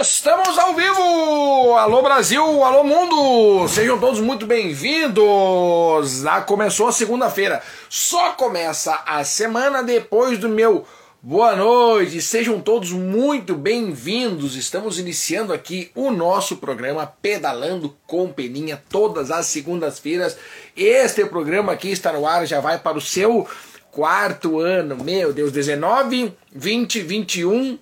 [0.00, 1.74] Estamos ao vivo!
[1.74, 3.66] Alô Brasil, alô mundo!
[3.66, 6.26] Sejam todos muito bem-vindos!
[6.26, 7.62] Ah, começou a segunda-feira.
[7.88, 10.84] Só começa a semana depois do meu
[11.22, 12.20] boa noite.
[12.20, 14.54] Sejam todos muito bem-vindos.
[14.54, 20.36] Estamos iniciando aqui o nosso programa Pedalando com Peninha todas as segundas-feiras.
[20.76, 23.48] Este programa aqui está no ar, já vai para o seu
[23.90, 25.02] quarto ano.
[25.02, 27.78] Meu Deus, 19, 20, 21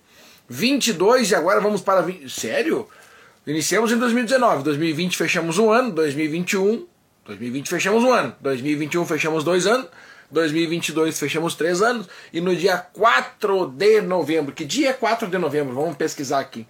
[0.49, 2.29] 22 e agora vamos para 20.
[2.29, 2.89] Sério?
[3.47, 6.87] Iniciamos em 2019, 2020 fechamos um ano, 2021,
[7.27, 9.87] 2020 fechamos um ano, 2021 fechamos dois anos,
[10.31, 15.37] 2022 fechamos três anos e no dia 4 de novembro, que dia é 4 de
[15.37, 15.75] novembro?
[15.75, 16.67] Vamos pesquisar aqui.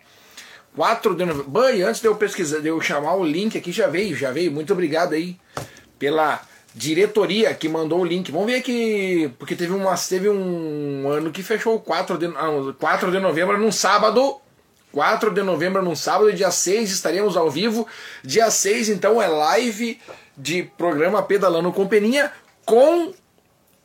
[0.74, 1.48] 4 de novembro.
[1.48, 4.51] Bem, antes de eu pesquisar, de eu chamar o link aqui, já veio, já veio.
[4.51, 5.37] Muito obrigado aí
[5.98, 6.41] pela
[6.74, 8.33] diretoria que mandou o link.
[8.33, 12.28] Vamos ver aqui, porque teve, uma, teve um ano que fechou 4 de,
[12.78, 14.41] 4 de novembro num sábado.
[14.92, 17.87] 4 de novembro num sábado, dia 6 estaremos ao vivo.
[18.23, 20.01] Dia 6, então, é live
[20.37, 22.32] de programa Pedalando com Peninha
[22.65, 23.12] com,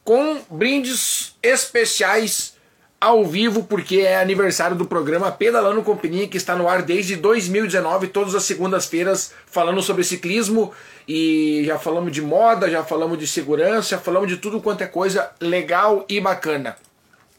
[0.03, 2.57] com brindes especiais
[2.99, 7.15] ao vivo, porque é aniversário do programa Pedalando com Peninha, que está no ar desde
[7.15, 10.73] 2019, todas as segundas-feiras, falando sobre ciclismo
[11.11, 14.85] e já falamos de moda, já falamos de segurança, já falamos de tudo quanto é
[14.85, 16.77] coisa legal e bacana.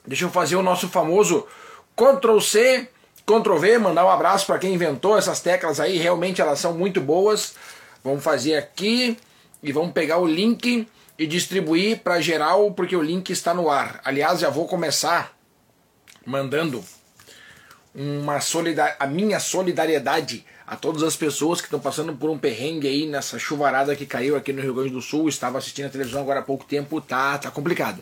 [0.05, 1.47] Deixa eu fazer o nosso famoso
[1.95, 2.89] Ctrl C,
[3.25, 7.01] Ctrl V, mandar um abraço para quem inventou essas teclas aí, realmente elas são muito
[7.01, 7.55] boas.
[8.03, 9.17] Vamos fazer aqui
[9.63, 14.01] e vamos pegar o link e distribuir para geral, porque o link está no ar.
[14.05, 15.33] Aliás, já vou começar
[16.27, 16.85] mandando
[17.95, 22.87] uma solidar a minha solidariedade a todas as pessoas que estão passando por um perrengue
[22.87, 25.29] aí nessa chuvarada que caiu aqui no Rio Grande do Sul.
[25.29, 28.01] Estava assistindo a televisão agora há pouco tempo, tá, tá complicado.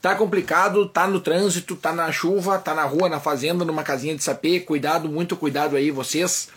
[0.00, 4.16] Tá complicado, tá no trânsito, tá na chuva, tá na rua, na fazenda, numa casinha
[4.16, 4.60] de sapê.
[4.60, 6.48] Cuidado, muito cuidado aí vocês.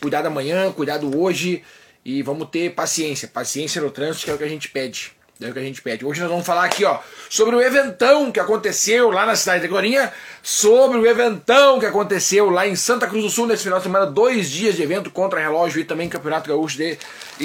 [0.00, 1.64] Cuidado amanhã, cuidado hoje
[2.04, 3.26] e vamos ter paciência.
[3.26, 5.10] Paciência no trânsito que é o que a gente pede.
[5.40, 6.04] É o que a gente pede.
[6.04, 6.98] Hoje nós vamos falar aqui, ó,
[7.28, 10.12] sobre o eventão que aconteceu lá na cidade de Glorinha,
[10.42, 14.06] sobre o eventão que aconteceu lá em Santa Cruz do Sul nesse final de semana,
[14.06, 16.98] dois dias de evento contra relógio e também Campeonato Gaúcho de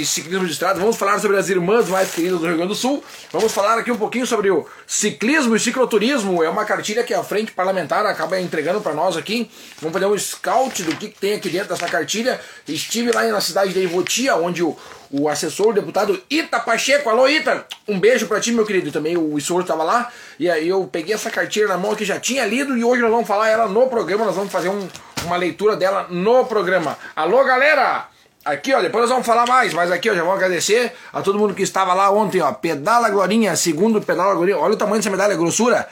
[0.05, 0.79] ciclismo de estrada.
[0.79, 3.03] Vamos falar sobre as irmãs mais queridas do Rio Grande do Sul.
[3.31, 6.43] Vamos falar aqui um pouquinho sobre o ciclismo e cicloturismo.
[6.43, 9.49] É uma cartilha que a frente parlamentar acaba entregando para nós aqui.
[9.81, 12.39] Vamos fazer um scout do que, que tem aqui dentro dessa cartilha.
[12.67, 14.77] Estive lá na cidade de Ivotia, onde o
[15.11, 17.09] o assessor, o deputado Ita Pacheco.
[17.09, 17.65] Alô, Ita!
[17.87, 18.91] Um beijo pra ti, meu querido.
[18.91, 20.11] Também o Isor estava lá.
[20.39, 23.11] E aí eu peguei essa cartilha na mão que já tinha lido e hoje nós
[23.11, 24.25] vamos falar ela no programa.
[24.25, 24.87] Nós vamos fazer um,
[25.25, 26.97] uma leitura dela no programa.
[27.15, 28.07] Alô, galera!
[28.43, 31.37] Aqui, ó, depois nós vamos falar mais, mas aqui, ó, já vou agradecer a todo
[31.37, 32.53] mundo que estava lá ontem, ó.
[32.53, 34.57] Pedala Glorinha, segundo Pedala Glorinha.
[34.57, 35.87] Olha o tamanho dessa medalha, grossura.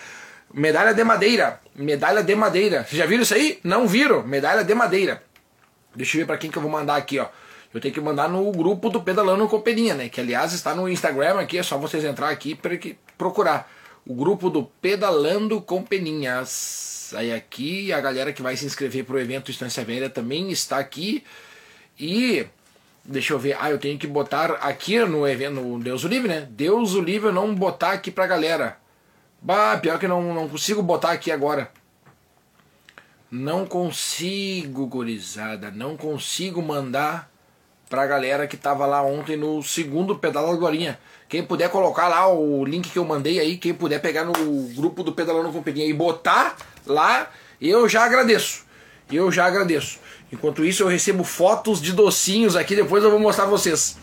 [0.54, 1.60] Medalha de madeira.
[1.76, 2.86] Medalha de madeira.
[2.88, 3.60] Vocês já viram isso aí?
[3.62, 4.24] Não viram?
[4.24, 5.22] Medalha de madeira.
[5.94, 7.26] Deixa eu ver para quem que eu vou mandar aqui, ó.
[7.76, 10.08] Eu tenho que mandar no grupo do Pedalando com Peninha, né?
[10.08, 12.72] Que aliás está no Instagram aqui, é só vocês entrar aqui para
[13.18, 13.70] procurar.
[14.08, 17.14] O grupo do Pedalando com Peninhas.
[17.18, 20.78] Aí aqui, a galera que vai se inscrever para o evento Estância Velha também está
[20.78, 21.22] aqui.
[22.00, 22.48] E
[23.04, 26.30] deixa eu ver, ah, eu tenho que botar aqui no evento, no Deus o Livre,
[26.30, 26.48] né?
[26.50, 28.78] Deus o Livre eu não botar aqui pra galera.
[29.42, 31.70] Bah, pior que não, não consigo botar aqui agora.
[33.30, 37.35] Não consigo, gorizada, não consigo mandar
[37.90, 41.00] pra galera que tava lá ontem no segundo pedal agora.
[41.28, 44.34] Quem puder colocar lá o link que eu mandei aí, quem puder pegar no
[44.74, 47.30] grupo do Pedalando Companhia e botar lá,
[47.60, 48.64] eu já agradeço.
[49.12, 50.00] Eu já agradeço.
[50.32, 53.98] Enquanto isso, eu recebo fotos de docinhos aqui, depois eu vou mostrar pra vocês.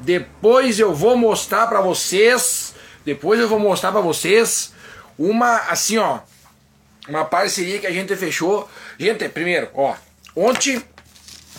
[0.00, 2.74] Depois eu vou mostrar pra vocês.
[3.04, 4.72] Depois eu vou mostrar pra vocês
[5.18, 6.20] uma assim, ó,
[7.08, 8.68] uma parceria que a gente fechou.
[8.98, 9.94] Gente, primeiro, ó,
[10.34, 10.82] ontem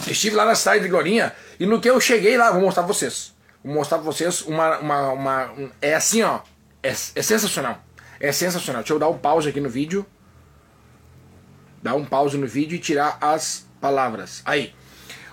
[0.08, 2.94] Estive lá na cidade de Glorinha e no que eu cheguei lá, vou mostrar pra
[2.94, 3.34] vocês.
[3.64, 4.80] Vou mostrar pra vocês uma.
[4.80, 6.40] uma, uma um, é assim, ó.
[6.82, 7.84] É, é sensacional.
[8.20, 8.82] É sensacional.
[8.82, 10.06] Deixa eu dar um pause aqui no vídeo.
[11.82, 14.42] Dar um pause no vídeo e tirar as palavras.
[14.46, 14.74] Aí.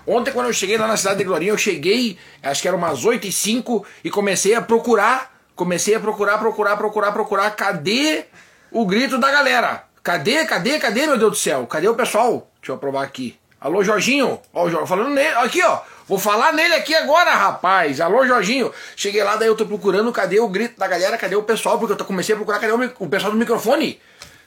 [0.05, 3.05] Ontem, quando eu cheguei lá na cidade de Glorinha, eu cheguei, acho que era umas
[3.05, 5.39] 8 e 5 e comecei a procurar.
[5.55, 7.51] Comecei a procurar, procurar, procurar, procurar.
[7.51, 8.25] Cadê
[8.71, 9.83] o grito da galera?
[10.01, 11.67] Cadê, cadê, cadê, meu Deus do céu?
[11.67, 12.49] Cadê o pessoal?
[12.59, 13.38] Deixa eu provar aqui.
[13.61, 14.39] Alô, Jorginho.
[14.53, 15.35] Ó, o falando nele.
[15.35, 15.79] Aqui, ó.
[16.07, 17.99] Vou falar nele aqui agora, rapaz.
[17.99, 18.71] Alô, Jorginho.
[18.95, 21.93] Cheguei lá, daí eu tô procurando cadê o grito da galera, cadê o pessoal, porque
[21.93, 23.99] eu comecei a procurar cadê o, o pessoal do microfone.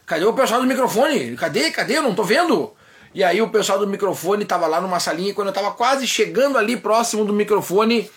[0.06, 1.36] Cadê o pessoal do microfone?
[1.36, 1.70] Cadê?
[1.70, 1.98] Cadê?
[1.98, 2.72] Eu não tô vendo.
[3.14, 6.06] E aí o pessoal do microfone tava lá numa salinha e quando eu tava quase
[6.06, 8.10] chegando ali próximo do microfone,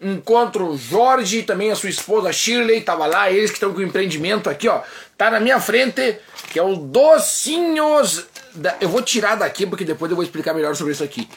[0.00, 4.50] encontro Jorge, também a sua esposa Shirley, tava lá, eles que estão com o empreendimento
[4.50, 4.82] aqui, ó.
[5.16, 6.18] Tá na minha frente,
[6.50, 8.26] que é o Docinhos.
[8.54, 8.76] Da...
[8.80, 11.28] Eu vou tirar daqui porque depois eu vou explicar melhor sobre isso aqui.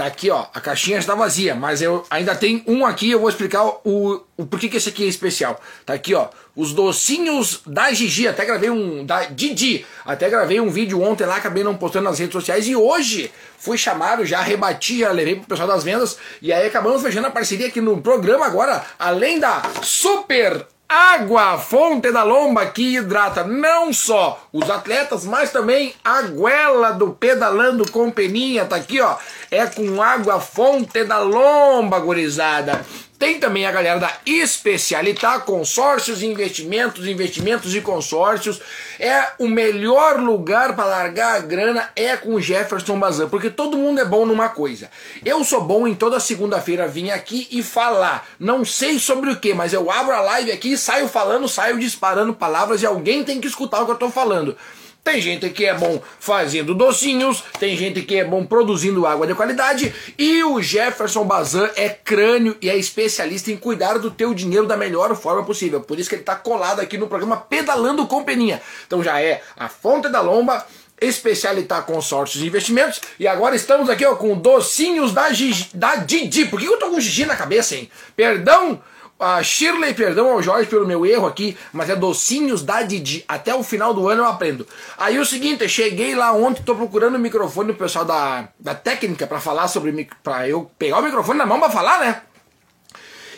[0.00, 0.46] Tá aqui, ó.
[0.54, 3.10] A caixinha está vazia, mas eu ainda tem um aqui.
[3.10, 5.60] Eu vou explicar o, o porquê que esse aqui é especial.
[5.84, 6.28] Tá aqui, ó.
[6.56, 8.26] Os docinhos da Gigi.
[8.26, 9.04] Até gravei um.
[9.04, 9.84] Da Didi.
[10.06, 12.66] Até gravei um vídeo ontem lá, acabei não postando nas redes sociais.
[12.66, 16.16] E hoje fui chamado, já rebati, já levei pro pessoal das vendas.
[16.40, 18.82] E aí acabamos fechando a parceria aqui no programa agora.
[18.98, 25.94] Além da Super Água, fonte da lomba que hidrata não só os atletas, mas também
[26.04, 29.16] a goela do pedalando com peninha, tá aqui ó,
[29.50, 32.84] é com água fonte da lomba, gurizada.
[33.20, 38.58] Tem também a galera da Especialitar, consórcios investimentos, investimentos e consórcios.
[38.98, 43.76] É o melhor lugar para largar a grana é com o Jefferson Bazan, porque todo
[43.76, 44.90] mundo é bom numa coisa.
[45.22, 48.26] Eu sou bom em toda segunda-feira vir aqui e falar.
[48.38, 52.32] Não sei sobre o que, mas eu abro a live aqui, saio falando, saio disparando
[52.32, 54.56] palavras e alguém tem que escutar o que eu estou falando.
[55.02, 59.34] Tem gente que é bom fazendo docinhos, tem gente que é bom produzindo água de
[59.34, 64.66] qualidade e o Jefferson Bazan é crânio e é especialista em cuidar do teu dinheiro
[64.66, 65.80] da melhor forma possível.
[65.80, 68.60] Por isso que ele está colado aqui no programa Pedalando com Peninha.
[68.86, 70.66] Então já é a fonte da lomba,
[71.00, 73.00] especialitar consórcios e investimentos.
[73.18, 76.44] E agora estamos aqui ó, com docinhos da, Gigi, da Didi.
[76.44, 77.90] Por que eu tô com Gigi na cabeça, hein?
[78.14, 78.82] Perdão
[79.20, 83.22] a Shirley, perdão ao Jorge pelo meu erro aqui, mas é docinhos da Didi.
[83.28, 84.66] Até o final do ano eu aprendo.
[84.96, 89.26] Aí o seguinte, cheguei lá ontem, tô procurando o microfone do pessoal da, da técnica
[89.26, 90.08] para falar sobre.
[90.22, 92.22] para eu pegar o microfone na mão para falar, né?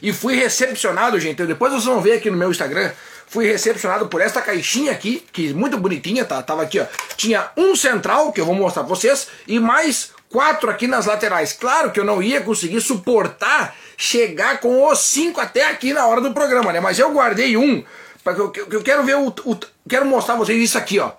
[0.01, 1.45] E fui recepcionado, gente.
[1.45, 2.93] Depois vocês vão ver aqui no meu Instagram.
[3.27, 6.43] Fui recepcionado por esta caixinha aqui, que é muito bonitinha, tá?
[6.43, 6.87] Tava aqui, ó.
[7.17, 11.53] Tinha um central, que eu vou mostrar pra vocês, e mais quatro aqui nas laterais.
[11.53, 16.21] Claro que eu não ia conseguir suportar chegar com os cinco até aqui na hora
[16.21, 16.81] do programa, né?
[16.81, 17.85] Mas eu guardei um,
[18.25, 19.57] porque eu, eu quero ver o, o,
[19.89, 21.13] Quero mostrar pra vocês isso aqui, ó.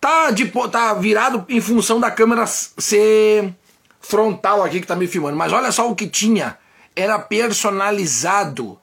[0.00, 3.54] Tá, de, tá virado em função da câmera ser
[4.00, 5.36] frontal aqui que tá me filmando.
[5.36, 6.56] Mas olha só o que tinha.
[6.96, 8.78] Era personalizado.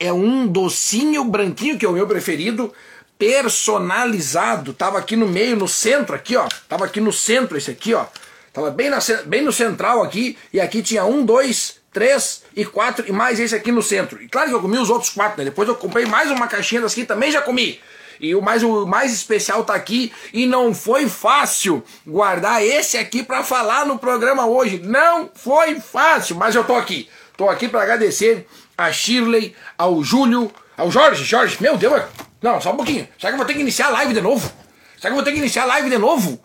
[0.00, 2.72] É um docinho branquinho, que é o meu preferido.
[3.18, 4.72] Personalizado.
[4.72, 6.48] Tava aqui no meio, no centro aqui, ó.
[6.66, 8.06] Tava aqui no centro esse aqui, ó.
[8.52, 10.36] Tava bem, na, bem no central aqui.
[10.52, 14.22] E aqui tinha um, dois, três e quatro e mais esse aqui no centro.
[14.22, 15.46] E claro que eu comi os outros quatro, né?
[15.46, 17.80] Depois eu comprei mais uma caixinha das que também já comi.
[18.20, 23.24] E o mais, o mais especial tá aqui e não foi fácil guardar esse aqui
[23.24, 24.80] para falar no programa hoje.
[24.84, 27.08] Não foi fácil, mas eu tô aqui.
[27.36, 28.46] Tô aqui para agradecer
[28.76, 31.24] a Shirley, ao Júlio, ao Jorge.
[31.24, 32.00] Jorge, meu Deus,
[32.40, 33.08] não, só um pouquinho.
[33.18, 34.52] Será que eu vou ter que iniciar a live de novo?
[34.96, 36.40] Será que eu vou ter que iniciar a live de novo?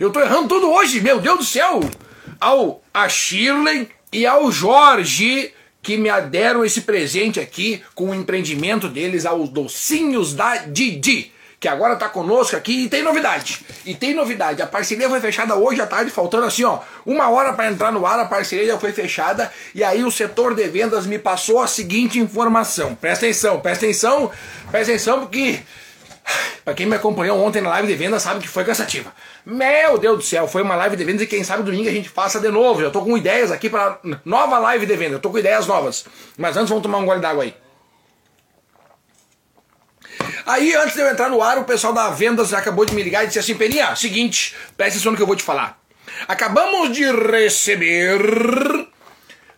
[0.00, 1.80] Eu tô errando tudo hoje, meu Deus do céu.
[2.40, 8.88] Ao a Shirley, e ao Jorge que me deram esse presente aqui com o empreendimento
[8.88, 13.64] deles aos docinhos da Didi, que agora está conosco aqui e tem novidade.
[13.84, 17.52] E tem novidade, a parceria foi fechada hoje à tarde, faltando assim, ó, uma hora
[17.52, 21.06] para entrar no ar, a parceria já foi fechada e aí o setor de vendas
[21.06, 22.96] me passou a seguinte informação.
[22.96, 24.30] Presta atenção, presta atenção,
[24.70, 25.60] presta atenção porque
[26.64, 29.12] para quem me acompanhou ontem na live de venda sabe que foi cansativa.
[29.44, 32.08] Meu Deus do céu, foi uma live de vendas e quem sabe domingo a gente
[32.08, 32.80] faça de novo.
[32.80, 35.14] Eu tô com ideias aqui para nova live de venda.
[35.14, 36.04] Eu tô com ideias novas.
[36.36, 37.54] Mas antes vamos tomar um gole d'água aí.
[40.46, 43.24] Aí, antes de eu entrar no ar, o pessoal da vendas acabou de me ligar
[43.24, 45.80] e disse assim: Peninha, seguinte, presta atenção no que eu vou te falar.
[46.28, 48.18] Acabamos de receber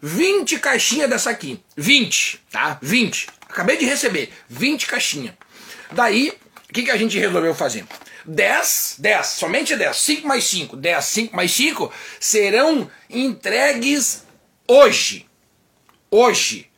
[0.01, 1.63] 20 caixinhas dessa aqui.
[1.77, 2.79] 20, tá?
[2.81, 3.29] 20.
[3.49, 5.35] Acabei de receber 20 caixinhas.
[5.93, 6.33] Daí,
[6.69, 7.87] o que, que a gente resolveu fazer?
[8.27, 14.25] 10, 10, somente 10, 5 mais 5, 10, 5 mais 5 serão entregues
[14.67, 15.27] hoje.
[16.11, 16.71] Hoje.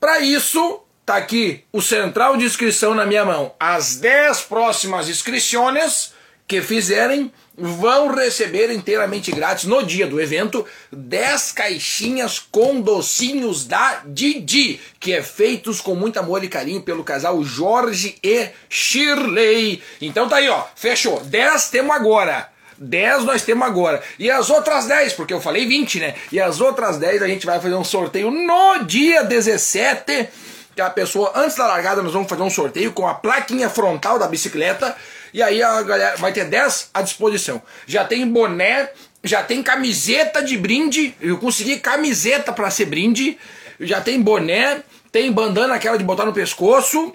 [0.00, 3.54] Para isso, tá aqui o central de inscrição na minha mão.
[3.60, 6.14] As 10 próximas inscrições
[6.48, 14.02] que fizerem vão receber inteiramente grátis no dia do evento 10 caixinhas com docinhos da
[14.06, 19.82] Didi, que é feitos com muito amor e carinho pelo casal Jorge e Shirley.
[20.00, 21.20] Então tá aí, ó, fechou.
[21.20, 22.48] 10 temos agora.
[22.76, 24.02] 10 nós temos agora.
[24.18, 26.14] E as outras 10, porque eu falei 20, né?
[26.32, 30.28] E as outras 10 a gente vai fazer um sorteio no dia 17
[30.74, 34.18] que a pessoa, antes da largada, nós vamos fazer um sorteio com a plaquinha frontal
[34.18, 34.96] da bicicleta.
[35.34, 37.60] E aí a galera vai ter 10 à disposição.
[37.88, 38.88] Já tem boné,
[39.24, 41.12] já tem camiseta de brinde.
[41.20, 43.36] Eu consegui camiseta para ser brinde.
[43.80, 47.12] Já tem boné, tem bandana aquela de botar no pescoço.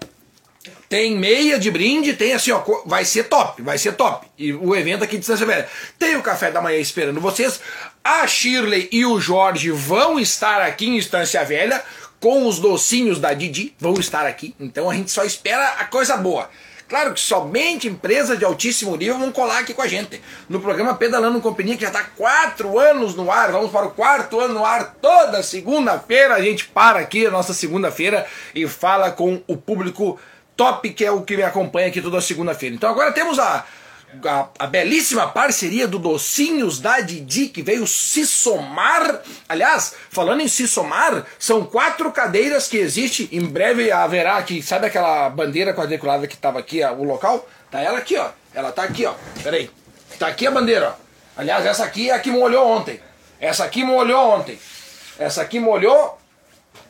[0.90, 4.28] Tem meia de brinde, tem assim, ó, vai ser top, vai ser top.
[4.38, 5.70] E o evento aqui de Distância Velha.
[5.98, 7.62] Tem o café da manhã esperando vocês.
[8.04, 11.82] A Shirley e o Jorge vão estar aqui em Estância Velha
[12.20, 14.54] com os docinhos da Didi, vão estar aqui.
[14.60, 16.50] Então a gente só espera a coisa boa.
[16.89, 20.19] Claro que somente empresas de altíssimo nível vão colar aqui com a gente.
[20.50, 24.39] No programa Pedalando Companhia, que já está quatro anos no ar, vamos para o quarto
[24.39, 24.96] ano no ar.
[25.00, 30.19] Toda segunda-feira a gente para aqui, a nossa segunda-feira, e fala com o público
[30.58, 32.75] top, que é o que me acompanha aqui toda segunda-feira.
[32.75, 33.65] Então agora temos a
[34.25, 39.22] a, a, belíssima parceria do Docinhos da Didi, que veio se somar.
[39.48, 43.30] Aliás, falando em se somar, são quatro cadeiras que existe.
[43.32, 47.48] Em breve haverá aqui, sabe aquela bandeira quadriculada que estava aqui, o local?
[47.70, 48.30] Tá ela aqui, ó.
[48.54, 49.13] Ela tá aqui, ó.
[49.44, 49.70] Peraí.
[50.18, 51.10] Tá aqui a bandeira, ó.
[51.39, 53.00] Aliás, essa aqui é a que molhou ontem.
[53.39, 54.60] Essa aqui molhou ontem.
[55.18, 56.18] Essa aqui molhou.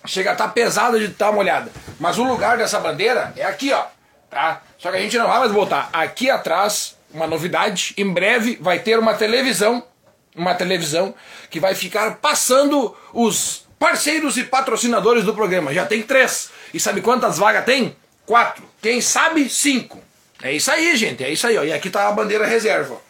[0.05, 1.69] Chega a estar tá pesada de estar tá molhada.
[1.99, 3.85] Mas o lugar dessa bandeira é aqui, ó.
[4.29, 4.61] Tá?
[4.77, 7.93] Só que a gente não vai mais botar aqui atrás uma novidade.
[7.97, 9.83] Em breve vai ter uma televisão,
[10.35, 11.13] uma televisão
[11.49, 15.73] que vai ficar passando os parceiros e patrocinadores do programa.
[15.73, 16.51] Já tem três.
[16.73, 17.95] E sabe quantas vagas tem?
[18.25, 18.63] Quatro.
[18.81, 20.01] Quem sabe, cinco.
[20.41, 21.23] É isso aí, gente.
[21.23, 21.57] É isso aí.
[21.57, 21.63] Ó.
[21.63, 23.01] E aqui tá a bandeira reserva.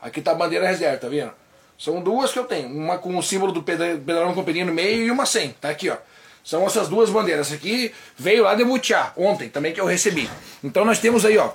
[0.00, 1.32] Aqui tá a bandeira reserva, tá vendo?
[1.78, 2.68] São duas que eu tenho.
[2.68, 5.50] Uma com o símbolo do Pedalão Companhia no meio e uma sem.
[5.60, 5.96] Tá aqui, ó.
[6.44, 7.48] São essas duas bandeiras.
[7.48, 10.30] Essa aqui veio lá de Butiá, ontem, também que eu recebi.
[10.62, 11.50] Então nós temos aí, ó,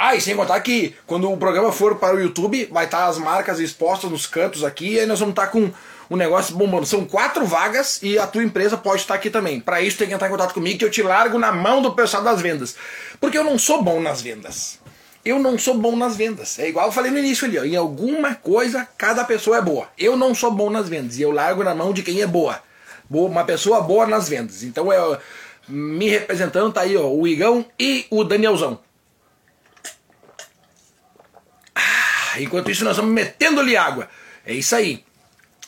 [0.00, 3.18] ah, e sem contar que quando o programa for para o YouTube, vai estar as
[3.18, 5.72] marcas expostas nos cantos aqui, e aí nós vamos estar com
[6.08, 6.86] um negócio bombando.
[6.86, 9.58] São quatro vagas e a tua empresa pode estar aqui também.
[9.58, 11.94] Para isso tem que entrar em contato comigo que eu te largo na mão do
[11.94, 12.76] pessoal das vendas.
[13.20, 14.78] Porque eu não sou bom nas vendas.
[15.24, 16.60] Eu não sou bom nas vendas.
[16.60, 17.64] É igual eu falei no início ali, ó.
[17.64, 19.88] Em alguma coisa, cada pessoa é boa.
[19.98, 21.18] Eu não sou bom nas vendas.
[21.18, 22.62] E eu largo na mão de quem é boa.
[23.10, 24.62] Uma pessoa boa nas vendas.
[24.62, 25.18] Então, eu,
[25.68, 28.78] me representando, tá aí, ó, o Igão e o Danielzão.
[32.36, 34.08] Enquanto isso, nós vamos metendo-lhe água.
[34.44, 35.04] É isso aí.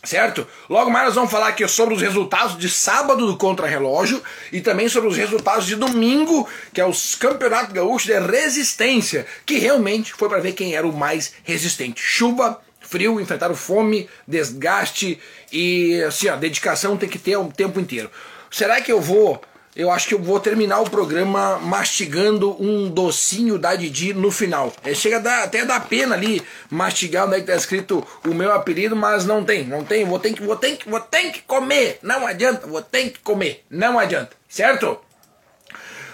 [0.03, 0.47] Certo?
[0.69, 4.89] Logo mais nós vamos falar aqui sobre os resultados de sábado do contrarrelógio e também
[4.89, 10.31] sobre os resultados de domingo, que é os Campeonato Gaúcho de Resistência, que realmente foi
[10.31, 12.01] para ver quem era o mais resistente.
[12.01, 15.21] Chuva, frio, enfrentaram fome, desgaste
[15.53, 18.11] e assim, a dedicação tem que ter o tempo inteiro.
[18.51, 19.43] Será que eu vou
[19.75, 24.73] eu acho que eu vou terminar o programa mastigando um docinho da Didi no final.
[24.85, 28.35] É, chega a dar, até dar pena ali mastigar onde é que tá escrito o
[28.35, 31.31] meu apelido, mas não tem, não tem, vou ter que, vou ter que, vou ter
[31.31, 34.99] que comer, não adianta, vou ter que comer, não adianta, certo?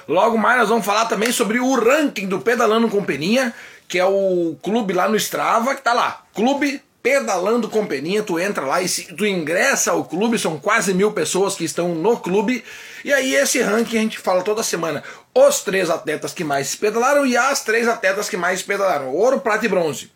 [0.07, 3.55] Logo mais nós vamos falar também sobre o ranking do Pedalando com Peninha,
[3.89, 8.37] que é o clube lá no Strava, que tá lá, Clube Pedalando com Peninha, tu
[8.37, 12.17] entra lá e se, tu ingressa ao clube, são quase mil pessoas que estão no
[12.17, 12.65] clube,
[13.05, 17.25] e aí esse ranking a gente fala toda semana, os três atletas que mais pedalaram
[17.25, 20.11] e as três atletas que mais pedalaram, ouro, prata e bronze.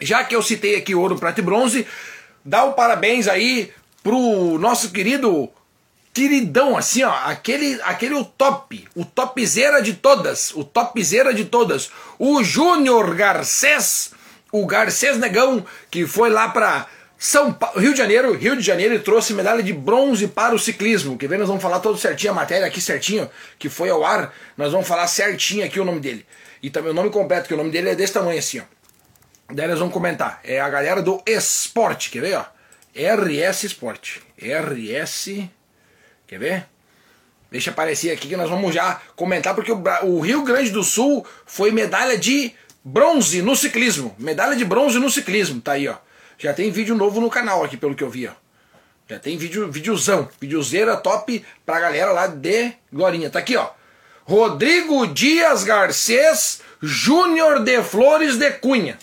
[0.00, 1.86] Já que eu citei aqui ouro, prata e bronze,
[2.42, 3.70] dá o parabéns aí
[4.02, 5.50] pro nosso querido
[6.14, 11.90] queridão, assim, ó, aquele, aquele o top, o topzera de todas, o topzera de todas,
[12.18, 14.16] o Júnior Garcês,
[14.52, 16.86] o Garcês Negão, que foi lá para
[17.18, 20.58] São Paulo, Rio de Janeiro, Rio de Janeiro e trouxe medalha de bronze para o
[20.58, 21.18] ciclismo.
[21.18, 24.34] Que vem, nós vamos falar todo certinho a matéria aqui certinho, que foi ao ar,
[24.56, 26.26] nós vamos falar certinho aqui o nome dele.
[26.62, 28.64] E também o nome completo, que o nome dele é desse tamanho assim, ó.
[29.50, 30.40] Daí nós vamos comentar.
[30.44, 32.44] É a galera do esporte, quer ver, ó?
[32.94, 34.20] RS Esporte.
[34.36, 35.48] RS.
[36.26, 36.66] Quer ver?
[37.50, 41.70] Deixa aparecer aqui que nós vamos já comentar, porque o Rio Grande do Sul foi
[41.70, 42.52] medalha de
[42.84, 44.14] Bronze no ciclismo.
[44.18, 45.60] Medalha de bronze no ciclismo.
[45.60, 45.96] Tá aí, ó.
[46.38, 48.32] Já tem vídeo novo no canal aqui, pelo que eu vi, ó.
[49.08, 50.28] Já tem vídeo, videozão.
[50.40, 53.30] Videozeira top pra galera lá de Glorinha.
[53.30, 53.70] Tá aqui, ó.
[54.24, 58.98] Rodrigo Dias Garcês Júnior de Flores de Cunha.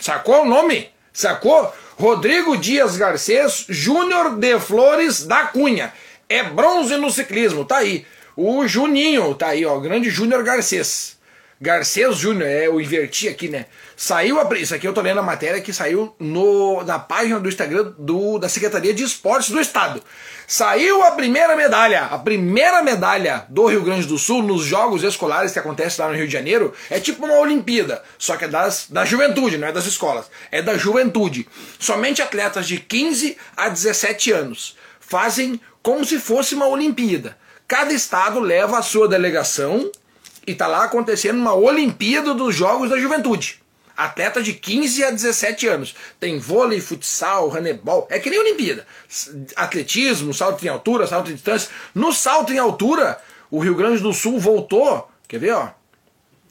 [0.00, 0.88] Sacou o nome?
[1.12, 1.74] Sacou?
[1.96, 5.92] Rodrigo Dias Garcês Júnior de Flores da Cunha.
[6.28, 8.06] É bronze no ciclismo, tá aí.
[8.36, 9.78] O Juninho, tá aí, ó.
[9.80, 11.17] Grande Júnior Garcês.
[11.60, 13.66] Garcês Júnior, é, eu inverti aqui, né?
[13.96, 14.58] Saiu a.
[14.58, 18.38] Isso aqui eu tô lendo a matéria que saiu no, na página do Instagram do,
[18.38, 20.00] da Secretaria de Esportes do Estado.
[20.46, 22.04] Saiu a primeira medalha.
[22.04, 26.14] A primeira medalha do Rio Grande do Sul nos Jogos Escolares que acontece lá no
[26.14, 29.72] Rio de Janeiro é tipo uma Olimpíada, só que é das, da juventude, não é
[29.72, 30.30] das escolas.
[30.52, 31.48] É da juventude.
[31.80, 37.36] Somente atletas de 15 a 17 anos fazem como se fosse uma Olimpíada.
[37.66, 39.90] Cada estado leva a sua delegação
[40.48, 43.60] e tá lá acontecendo uma Olimpíada dos Jogos da Juventude.
[43.94, 45.94] Atleta de 15 a 17 anos.
[46.18, 48.06] Tem vôlei, futsal, handebol.
[48.10, 48.86] É que nem Olimpíada.
[49.54, 51.68] Atletismo, salto em altura, salto em distância.
[51.94, 55.68] No salto em altura, o Rio Grande do Sul voltou, quer ver, ó?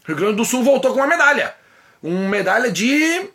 [0.06, 1.56] Rio Grande do Sul voltou com uma medalha.
[2.04, 3.30] Uma medalha de.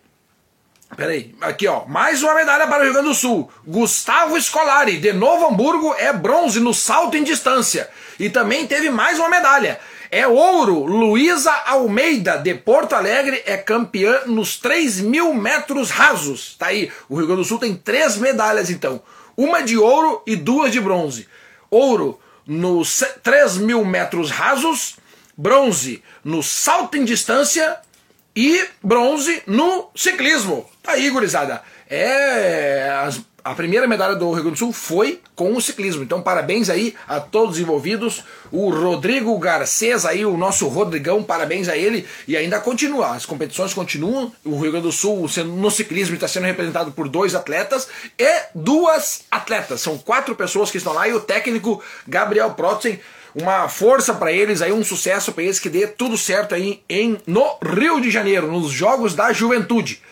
[0.96, 3.50] Peraí, aqui ó, mais uma medalha para o Rio Grande do Sul.
[3.66, 7.90] Gustavo Scolari, de Novo Hamburgo, é bronze no salto em distância.
[8.20, 9.80] E também teve mais uma medalha.
[10.14, 16.54] É ouro, Luísa Almeida, de Porto Alegre, é campeã nos 3 mil metros rasos.
[16.58, 19.02] Tá aí, o Rio Grande do Sul tem três medalhas então.
[19.34, 21.26] Uma de ouro e duas de bronze.
[21.70, 24.96] Ouro nos 3 mil metros rasos,
[25.34, 27.78] bronze no salto em distância
[28.36, 30.70] e bronze no ciclismo.
[30.82, 31.62] Tá aí, gurizada.
[31.88, 33.00] É.
[33.02, 36.02] As, a primeira medalha do Rio Grande do Sul foi com o ciclismo.
[36.02, 38.22] Então, parabéns aí a todos os envolvidos.
[38.50, 42.06] O Rodrigo Garcês aí, o nosso Rodrigão, parabéns a ele.
[42.28, 44.32] E ainda continua, as competições continuam.
[44.44, 48.42] O Rio Grande do Sul sendo, no ciclismo está sendo representado por dois atletas e
[48.54, 49.80] duas atletas.
[49.80, 53.00] São quatro pessoas que estão lá e o técnico Gabriel Protzen
[53.34, 57.18] uma força para eles aí, um sucesso para eles que dê tudo certo aí em
[57.26, 60.02] no Rio de Janeiro, nos Jogos da Juventude.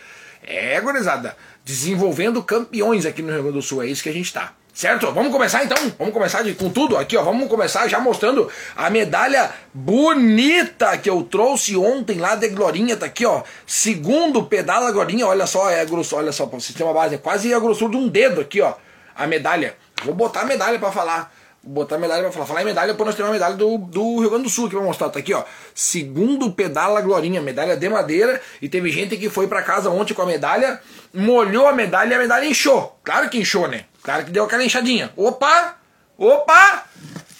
[0.43, 4.33] É, gurizada, desenvolvendo campeões aqui no Rio Grande do Sul, é isso que a gente
[4.33, 4.53] tá.
[4.73, 5.13] Certo?
[5.13, 5.77] Vamos começar então?
[5.99, 7.23] Vamos começar de, com tudo aqui, ó.
[7.23, 13.07] Vamos começar já mostrando a medalha bonita que eu trouxe ontem lá de Glorinha, tá
[13.07, 13.43] aqui, ó.
[13.67, 17.19] Segundo pedal da Glorinha, olha só, é grosso, olha só, para ter uma base, é
[17.19, 18.75] quase a grossura de um dedo aqui, ó.
[19.15, 19.77] A medalha.
[20.05, 21.31] Vou botar a medalha para falar
[21.63, 22.47] botar medalha pra falar.
[22.47, 24.75] Falar em medalha, depois nós temos uma medalha do, do Rio Grande do Sul que
[24.75, 25.09] vai mostrar.
[25.11, 25.45] Tá aqui, ó.
[25.75, 28.41] Segundo pedala Glorinha, medalha de madeira.
[28.61, 30.81] E teve gente que foi para casa ontem com a medalha,
[31.13, 32.99] molhou a medalha e a medalha inchou.
[33.05, 33.85] Claro que inchou, né?
[34.03, 35.13] Claro que deu aquela inchadinha.
[35.17, 35.77] Opa!
[36.17, 36.85] Opa!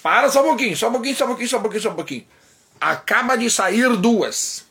[0.01, 1.95] Para só um pouquinho, só um pouquinho, só um pouquinho, só um pouquinho, só um
[1.95, 2.25] pouquinho.
[2.79, 4.65] Acaba de sair duas.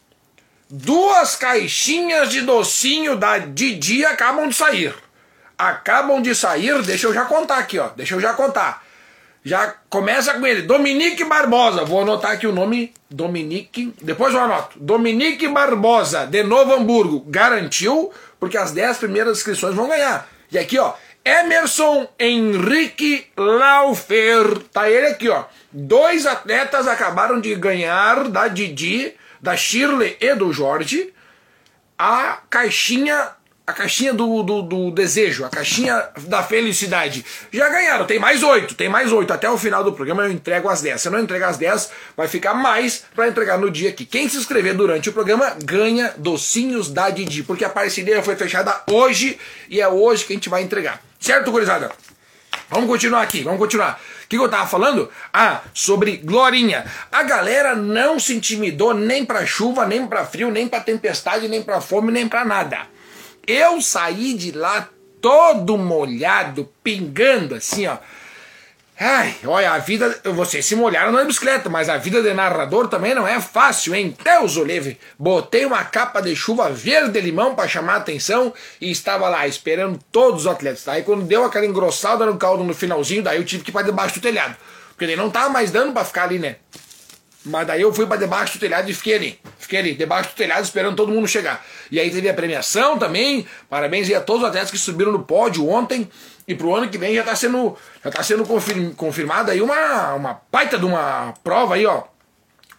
[0.69, 4.95] Duas caixinhas de docinho da Didi acabam de sair.
[5.59, 7.89] Acabam de sair, deixa eu já contar aqui, ó.
[7.89, 8.85] Deixa eu já contar.
[9.43, 11.85] Já começa com ele, Dominique Barbosa.
[11.85, 13.95] Vou anotar aqui o nome, Dominique.
[14.03, 14.79] Depois eu anoto.
[14.79, 20.29] Dominique Barbosa, de Novo Hamburgo, garantiu, porque as 10 primeiras inscrições vão ganhar.
[20.53, 20.93] E aqui, ó,
[21.25, 24.59] Emerson Henrique Laufer.
[24.73, 25.45] Tá ele aqui, ó.
[25.73, 31.15] Dois atletas acabaram de ganhar da Didi, da Shirley e do Jorge
[32.01, 33.29] a caixinha
[33.71, 37.25] a caixinha do, do, do, desejo, a caixinha da felicidade.
[37.53, 39.33] Já ganharam, tem mais oito, tem mais oito.
[39.33, 41.01] Até o final do programa eu entrego as dez.
[41.01, 44.05] Se eu não entregar as dez, vai ficar mais para entregar no dia aqui.
[44.05, 48.83] Quem se inscrever durante o programa ganha docinhos da Didi, porque a parceria foi fechada
[48.91, 51.01] hoje e é hoje que a gente vai entregar.
[51.19, 51.93] Certo, gurizada?
[52.69, 54.01] Vamos continuar aqui, vamos continuar.
[54.25, 55.11] O que, que eu tava falando?
[55.33, 56.85] Ah, sobre Glorinha.
[57.11, 61.63] A galera não se intimidou nem pra chuva, nem pra frio, nem pra tempestade, nem
[61.63, 62.87] pra fome, nem pra nada.
[63.47, 64.89] Eu saí de lá
[65.21, 67.99] todo molhado, pingando assim, ó.
[69.03, 70.21] Ai, olha, a vida.
[70.25, 74.15] Vocês se molharam na bicicleta, mas a vida de narrador também não é fácil, hein?
[74.23, 75.01] Deus o livre.
[75.19, 80.43] Botei uma capa de chuva verde-limão para chamar a atenção e estava lá esperando todos
[80.43, 80.87] os atletas.
[80.87, 83.87] Aí quando deu aquela engrossada no caldo no finalzinho, daí eu tive que ir para
[83.87, 84.55] debaixo do telhado.
[84.91, 86.57] Porque ele não tava mais dando para ficar ali, né?
[87.45, 89.41] Mas daí eu fui para debaixo do telhado e fiquei ali.
[89.59, 91.65] Fiquei ali, debaixo do telhado, esperando todo mundo chegar.
[91.91, 93.47] E aí teve a premiação também.
[93.69, 96.11] Parabéns a todos os atletas que subiram no pódio ontem.
[96.47, 100.15] E pro ano que vem já está sendo, já tá sendo confirm, confirmada aí uma,
[100.15, 102.05] uma baita de uma prova aí, ó.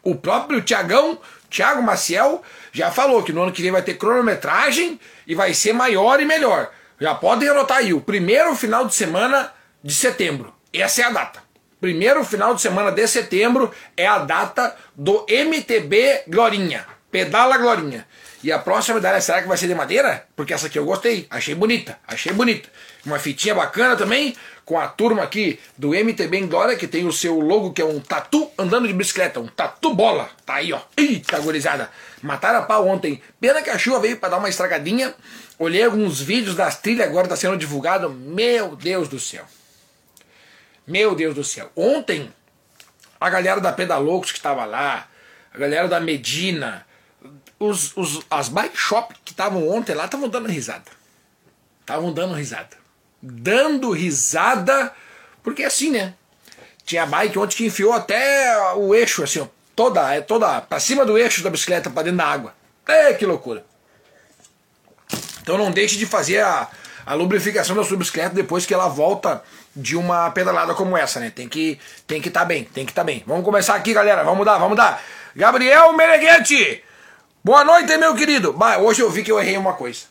[0.04, 1.18] O próprio Tiagão,
[1.50, 5.74] Thiago Maciel, já falou que no ano que vem vai ter cronometragem e vai ser
[5.74, 6.70] maior e melhor.
[7.00, 9.52] Já podem anotar aí, o primeiro final de semana
[9.84, 10.54] de setembro.
[10.72, 11.51] Essa é a data.
[11.82, 16.86] Primeiro final de semana de setembro é a data do MTB Glorinha.
[17.10, 18.06] Pedala Glorinha.
[18.44, 20.28] E a próxima medalha será que vai ser de madeira?
[20.36, 22.70] Porque essa aqui eu gostei, achei bonita, achei bonita.
[23.04, 27.12] Uma fitinha bacana também, com a turma aqui do MTB em Glória, que tem o
[27.12, 30.30] seu logo que é um tatu andando de bicicleta, um tatu bola.
[30.46, 30.82] Tá aí, ó.
[30.96, 31.90] Eita, gorizada.
[32.22, 33.20] Mataram a pau ontem.
[33.40, 35.16] Pena que a chuva veio para dar uma estragadinha.
[35.58, 38.08] Olhei alguns vídeos das trilhas, agora tá sendo divulgado.
[38.08, 39.46] Meu Deus do céu.
[40.86, 41.72] Meu Deus do céu.
[41.76, 42.34] Ontem,
[43.20, 45.08] a galera da Pedaloucos que estava lá,
[45.54, 46.86] a galera da Medina,
[47.60, 50.92] os, os, as bike shop que estavam ontem lá estavam dando risada.
[51.82, 52.78] Estavam dando risada.
[53.22, 54.92] Dando risada,
[55.44, 56.16] porque assim, né?
[56.84, 61.06] Tinha bike ontem que enfiou até o eixo, assim, ó, toda, é toda pra cima
[61.06, 62.56] do eixo da bicicleta, para dentro da água.
[62.88, 63.64] É, que loucura.
[65.42, 66.68] Então não deixe de fazer a,
[67.06, 69.44] a lubrificação da sua bicicleta depois que ela volta
[69.76, 71.30] de uma pedalada como essa, né?
[71.30, 73.24] Tem que tem que estar tá bem, tem que estar tá bem.
[73.26, 74.24] Vamos começar aqui, galera.
[74.24, 75.02] Vamos dar, vamos dar.
[75.36, 76.84] Gabriel Meneghete.
[77.44, 78.54] Boa noite, meu querido.
[78.54, 80.02] Bah, hoje eu vi que eu errei uma coisa.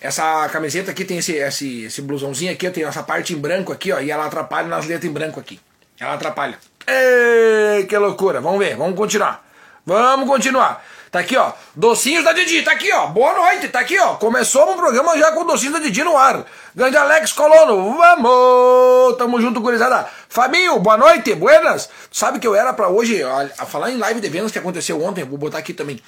[0.00, 3.90] Essa camiseta aqui tem esse, esse, esse blusãozinho aqui, tenho essa parte em branco aqui,
[3.90, 5.58] ó, e ela atrapalha nas letras em branco aqui.
[5.98, 6.58] Ela atrapalha.
[6.86, 8.40] Ei, que loucura.
[8.40, 9.44] Vamos ver, vamos continuar.
[9.84, 10.84] Vamos continuar.
[11.10, 11.52] Tá aqui, ó.
[11.74, 13.06] Docinhos da Didi, tá aqui, ó.
[13.06, 14.14] Boa noite, tá aqui, ó.
[14.16, 16.44] Começou um programa já com docinhos da Didi no ar.
[16.74, 19.16] Grande Alex Colono, vamos!
[19.16, 20.06] Tamo junto, gurizada.
[20.28, 21.88] Fabinho, boa noite, buenas.
[22.12, 25.24] Sabe que eu era para hoje, a falar em live de vendas que aconteceu ontem,
[25.24, 25.98] vou botar aqui também.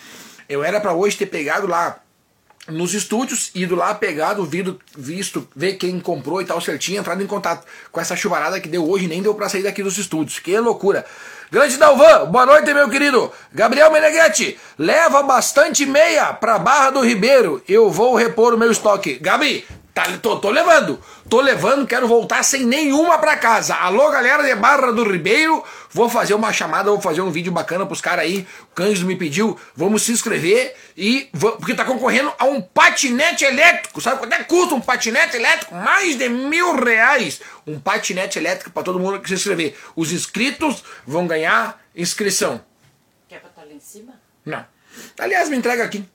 [0.48, 1.96] Eu era para hoje ter pegado lá
[2.68, 7.26] nos estúdios, ido lá, pegado, visto, visto, ver quem comprou e tal certinho, entrado em
[7.26, 10.38] contato com essa chuvarada que deu hoje, nem deu para sair daqui dos estúdios.
[10.38, 11.06] Que loucura!
[11.52, 13.32] Grande Dalvan, boa noite, meu querido.
[13.52, 17.60] Gabriel Meneghetti, leva bastante meia pra Barra do Ribeiro.
[17.68, 19.18] Eu vou repor o meu estoque.
[19.20, 19.66] Gabi,
[20.00, 23.74] Tá, tô, tô, levando, tô levando, quero voltar sem nenhuma pra casa.
[23.74, 27.84] Alô, galera de Barra do Ribeiro, vou fazer uma chamada, vou fazer um vídeo bacana
[27.84, 28.48] pros caras aí.
[28.62, 34.00] O Cândido me pediu, vamos se inscrever e porque tá concorrendo a um patinete elétrico.
[34.00, 35.74] Sabe quanto é que custa um patinete elétrico?
[35.74, 37.42] Mais de mil reais.
[37.66, 39.76] Um patinete elétrico para todo mundo que se inscrever.
[39.94, 42.64] Os inscritos vão ganhar inscrição.
[43.28, 44.14] Quer botar lá em cima?
[44.46, 44.64] Não.
[45.18, 46.08] Aliás, me entrega aqui.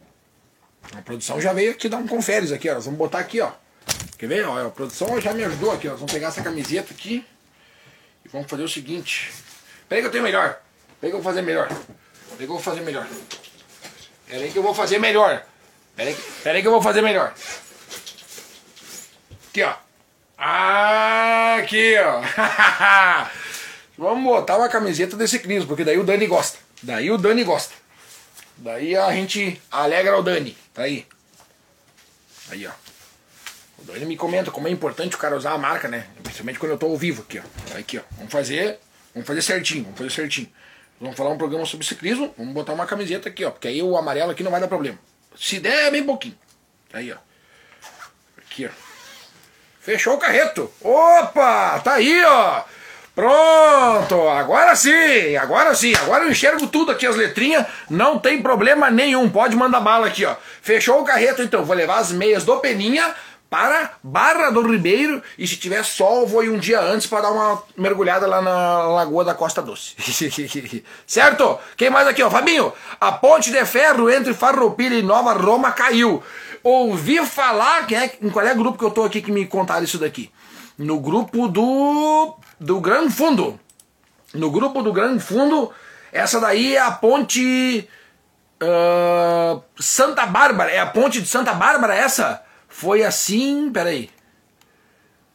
[0.92, 2.74] A produção já veio aqui dar um conferes aqui, ó.
[2.74, 3.52] Nós vamos botar aqui, ó.
[4.18, 4.48] Quer ver?
[4.48, 5.96] Ó, a produção já me ajudou aqui, ó.
[5.96, 7.26] Vamos pegar essa camiseta aqui
[8.24, 9.32] e vamos fazer o seguinte.
[9.90, 10.60] Peraí que eu tenho melhor.
[11.00, 11.68] Peraí que eu vou fazer melhor.
[11.68, 13.08] Peraí que eu vou fazer melhor.
[14.28, 15.46] Peraí que eu vou fazer melhor.
[15.96, 17.34] Peraí, peraí que eu vou fazer melhor.
[19.50, 19.76] Aqui, ó.
[20.38, 22.22] Aqui, ó.
[23.98, 26.58] Vamos botar uma camiseta desse ciclismo, porque daí o Dani gosta.
[26.84, 27.74] Daí o Dani gosta.
[28.58, 30.58] Daí a gente alegra o Dani.
[30.74, 31.06] Tá aí.
[32.50, 32.72] Aí, ó.
[33.90, 36.08] Ele me comenta como é importante o cara usar a marca, né?
[36.24, 37.78] Principalmente quando eu tô ao vivo aqui, ó.
[37.78, 38.02] Aqui, ó.
[38.18, 38.80] Vamos fazer,
[39.14, 40.50] vamos fazer certinho, vamos fazer certinho.
[41.00, 43.52] Vamos falar um programa sobre ciclismo, vamos botar uma camiseta aqui, ó.
[43.52, 44.98] Porque aí o amarelo aqui não vai dar problema.
[45.38, 46.38] Se der, é bem pouquinho.
[46.94, 47.18] Aí, ó.
[48.38, 48.70] Aqui, ó.
[49.80, 50.72] Fechou o carreto.
[50.82, 51.80] Opa!
[51.84, 52.64] Tá aí, ó.
[53.16, 58.92] Pronto, agora sim, agora sim, agora eu enxergo tudo aqui, as letrinhas, não tem problema
[58.92, 60.36] nenhum, pode mandar bala aqui, ó.
[60.62, 63.16] Fechou o carreto então, vou levar as meias do Peninha
[63.56, 67.32] para Barra do Ribeiro e se tiver sol vou ir um dia antes para dar
[67.32, 69.96] uma mergulhada lá na Lagoa da Costa Doce.
[71.08, 71.58] certo?
[71.78, 72.30] Quem mais aqui, ó?
[72.30, 76.22] Fabinho, a ponte de ferro entre Farroupilha e Nova Roma caiu.
[76.62, 79.46] Ouvi falar, quem é, em qual é o grupo que eu tô aqui que me
[79.46, 80.30] contaram isso daqui?
[80.78, 83.58] No grupo do do Grande Fundo.
[84.34, 85.72] No grupo do Grande Fundo,
[86.12, 87.88] essa daí é a ponte
[88.62, 90.72] uh, Santa Bárbara.
[90.72, 92.44] É a ponte de Santa Bárbara essa?
[92.78, 94.10] Foi assim, peraí.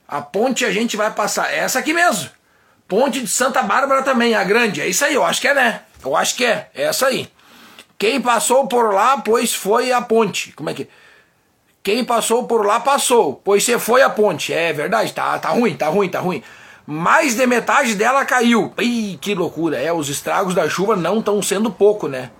[0.06, 1.50] A ponte a gente vai passar.
[1.50, 2.28] É essa aqui mesmo.
[2.86, 4.82] Ponte de Santa Bárbara também, a grande.
[4.82, 5.80] É isso aí, eu acho que é, né?
[6.04, 6.68] Eu acho que é.
[6.74, 7.30] É essa aí.
[7.98, 10.52] Quem passou por lá, pois foi a ponte.
[10.52, 10.86] Como é que.
[11.82, 13.40] Quem passou por lá, passou.
[13.42, 14.52] Pois você foi a ponte.
[14.52, 16.42] É verdade, tá, tá ruim, tá ruim, tá ruim.
[16.86, 18.74] Mais de metade dela caiu.
[18.78, 19.78] Ih, que loucura.
[19.78, 22.30] É, os estragos da chuva não estão sendo pouco, né?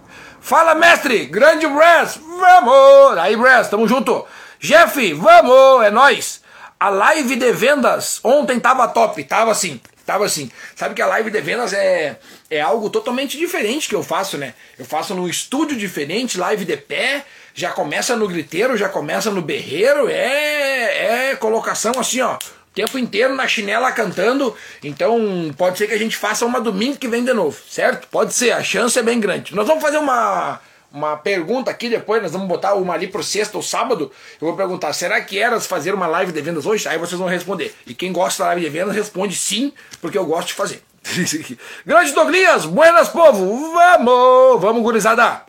[0.43, 1.25] Fala, mestre!
[1.25, 2.19] Grande Brass!
[2.19, 3.17] Vamos!
[3.17, 4.27] Aí, Brass, tamo junto!
[4.61, 6.42] Jeff, vamos, é nós.
[6.79, 10.51] A live de vendas ontem tava top, tava assim, tava assim.
[10.77, 12.18] Sabe que a live de vendas é,
[12.51, 14.53] é algo totalmente diferente que eu faço, né?
[14.79, 19.40] Eu faço num estúdio diferente, live de pé, já começa no griteiro, já começa no
[19.40, 22.37] berreiro, é, é colocação assim, ó,
[22.75, 24.55] tempo inteiro na chinela cantando.
[24.85, 28.09] Então pode ser que a gente faça uma domingo que vem de novo, certo?
[28.09, 29.55] Pode ser, a chance é bem grande.
[29.55, 30.61] Nós vamos fazer uma
[30.92, 34.11] uma pergunta aqui depois, nós vamos botar uma ali pro sexta ou sábado.
[34.40, 36.88] Eu vou perguntar: será que eras fazer uma live de vendas hoje?
[36.88, 37.74] Aí vocês vão responder.
[37.87, 40.83] E quem gosta da live de vendas responde sim, porque eu gosto de fazer.
[41.87, 45.42] Grande Douglas, buenas povo, vamos, vamos gurizada.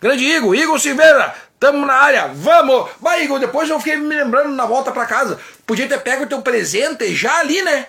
[0.00, 2.88] Grande Igor, Igor Silveira, tamo na área, vamos.
[3.00, 5.38] Vai Igor, depois eu fiquei me lembrando na volta pra casa.
[5.66, 7.86] Podia ter pego o teu presente já ali, né?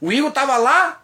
[0.00, 1.00] O Igor tava lá,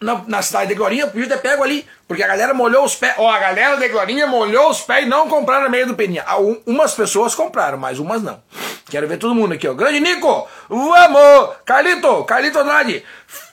[0.00, 3.14] na, na, cidade de Glorinha, podia ter pego ali, porque a galera molhou os pés.
[3.18, 6.24] Ó, a galera de Glorinha molhou os pés e não compraram a meia do Peninha.
[6.64, 8.42] Umas pessoas compraram, mas umas não.
[8.88, 9.74] Quero ver todo mundo aqui, ó.
[9.74, 11.50] Grande Nico, vamos!
[11.66, 13.04] Carlito, Carlito Andrade,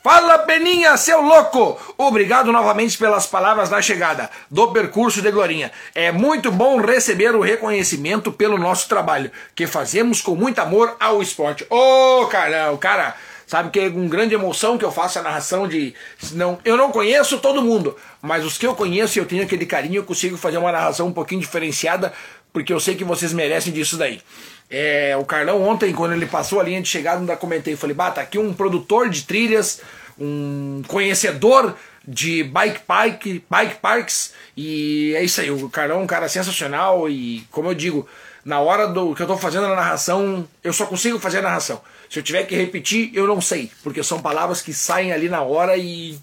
[0.01, 1.77] fala Peninha, seu louco!
[1.97, 5.71] Obrigado novamente pelas palavras da chegada do percurso de Glorinha.
[5.93, 11.21] É muito bom receber o reconhecimento pelo nosso trabalho, que fazemos com muito amor ao
[11.21, 11.67] esporte.
[11.69, 13.15] Ô, oh, caramba, cara
[13.47, 15.95] Sabe que é com grande emoção que eu faço a narração de.
[16.33, 19.65] Não, eu não conheço todo mundo, mas os que eu conheço e eu tenho aquele
[19.65, 22.11] carinho, eu consigo fazer uma narração um pouquinho diferenciada,
[22.51, 24.21] porque eu sei que vocês merecem disso daí.
[24.69, 28.11] É, o Carlão ontem, quando ele passou a linha de chegada, ainda comentei, falei, bah,
[28.11, 29.81] tá aqui um produtor de trilhas,
[30.19, 31.73] um conhecedor
[32.05, 37.09] de bike park, bike parks, e é isso aí, o Carlão é um cara sensacional
[37.09, 38.05] e, como eu digo,
[38.47, 41.81] Na hora do que eu tô fazendo a narração, eu só consigo fazer a narração.
[42.09, 45.41] Se eu tiver que repetir, eu não sei, porque são palavras que saem ali na
[45.41, 46.17] hora e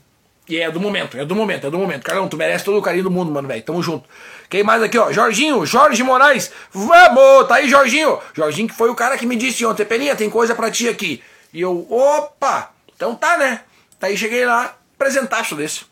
[0.47, 2.03] e é do momento, é do momento, é do momento.
[2.03, 3.63] Caramba, tu merece todo o carinho do mundo, mano, velho.
[3.63, 4.07] Tamo junto.
[4.51, 5.11] Quem mais aqui, ó?
[5.11, 6.51] Jorginho, Jorge Moraes.
[6.71, 7.49] Vamos!
[7.49, 8.19] Tá aí, Jorginho.
[8.35, 11.23] Jorginho que foi o cara que me disse ontem, Peninha, tem coisa pra ti aqui.
[11.53, 12.71] E eu, opa!
[12.95, 13.63] Então tá, né?
[13.99, 15.87] Tá aí, cheguei lá, apresentaço desse.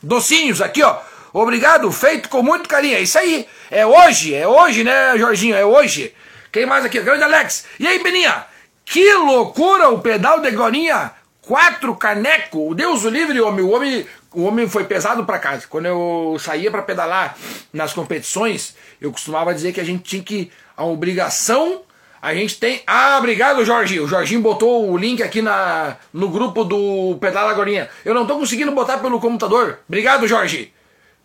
[0.00, 1.00] Docinhos aqui, ó.
[1.32, 2.96] Obrigado, feito com muito carinho.
[2.96, 3.44] É isso aí.
[3.72, 5.56] É hoje, é hoje, né, Jorginho?
[5.56, 6.14] É hoje.
[6.52, 7.00] Quem mais aqui?
[7.00, 7.64] Grande Alex.
[7.80, 8.46] E aí, Peninha?
[8.84, 11.12] Que loucura o pedal de Glorinha
[11.46, 12.70] quatro caneco.
[12.70, 13.64] O Deus o livre, homem.
[13.64, 15.66] O homem, o homem foi pesado para casa.
[15.68, 17.36] Quando eu saía para pedalar
[17.72, 21.82] nas competições, eu costumava dizer que a gente tinha que a obrigação
[22.20, 22.82] a gente tem.
[22.86, 24.04] Ah, obrigado, Jorginho.
[24.04, 27.90] O Jorginho botou o link aqui na, no grupo do Pedala Agorinha.
[28.02, 29.80] Eu não tô conseguindo botar pelo computador.
[29.86, 30.72] Obrigado, Jorge.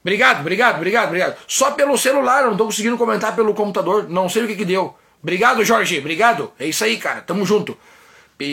[0.02, 1.38] Obrigado, obrigado, obrigado, obrigado.
[1.48, 4.10] Só pelo celular, eu não tô conseguindo comentar pelo computador.
[4.10, 4.94] Não sei o que que deu.
[5.22, 6.00] Obrigado, Jorge.
[6.00, 6.52] Obrigado.
[6.60, 7.22] É isso aí, cara.
[7.22, 7.78] Tamo junto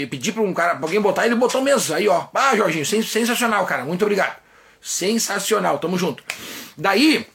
[0.07, 1.95] pedi pra um cara, pra alguém botar, ele botou mesmo.
[1.95, 2.27] Aí, ó.
[2.35, 3.85] Ah, Jorginho, sensacional, cara.
[3.85, 4.37] Muito obrigado.
[4.81, 6.23] Sensacional, tamo junto.
[6.77, 7.27] Daí,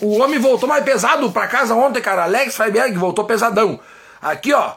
[0.00, 2.24] o homem voltou mais pesado pra casa ontem, cara.
[2.24, 3.80] Alex Freiberg voltou pesadão.
[4.20, 4.76] Aqui, ó.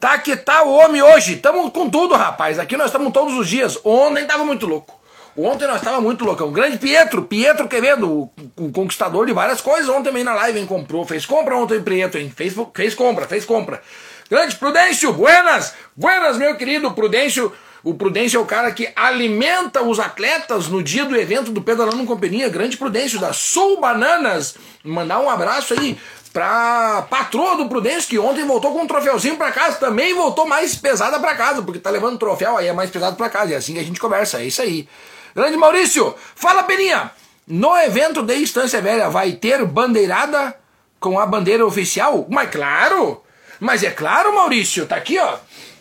[0.00, 1.36] Tá que tá o homem hoje.
[1.36, 2.58] Tamo com tudo, rapaz.
[2.58, 3.78] Aqui nós estamos todos os dias.
[3.84, 5.00] Ontem tava muito louco.
[5.36, 6.48] Ontem nós tava muito loucão.
[6.48, 9.88] O grande Pietro, Pietro Quevedo, o, o, conquistador de várias coisas.
[9.88, 11.06] Ontem também na live, hein, comprou.
[11.06, 12.32] Fez compra ontem, Pietro, hein?
[12.34, 13.82] Fez, fez compra, fez compra.
[14.30, 15.74] Grande Prudêncio, buenas!
[15.96, 17.52] Buenas, meu querido Prudêncio.
[17.82, 22.04] O Prudêncio é o cara que alimenta os atletas no dia do evento do Pedalando
[22.04, 22.48] Companhia.
[22.48, 24.56] Grande Prudêncio da Sul Bananas.
[24.84, 25.98] Mandar um abraço aí
[26.32, 29.78] pra patroa do Prudêncio, que ontem voltou com um troféuzinho pra casa.
[29.78, 33.28] Também voltou mais pesada pra casa, porque tá levando troféu aí, é mais pesado pra
[33.28, 33.54] casa.
[33.54, 34.86] É assim que a gente conversa, é isso aí.
[35.34, 37.10] Grande Maurício, fala Peninha.
[37.46, 40.54] No evento de Estância Velha vai ter bandeirada
[41.00, 42.26] com a bandeira oficial?
[42.28, 43.22] Mas claro!
[43.58, 45.38] Mas é claro, Maurício, tá aqui, ó.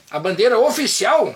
[0.10, 1.36] A bandeira oficial.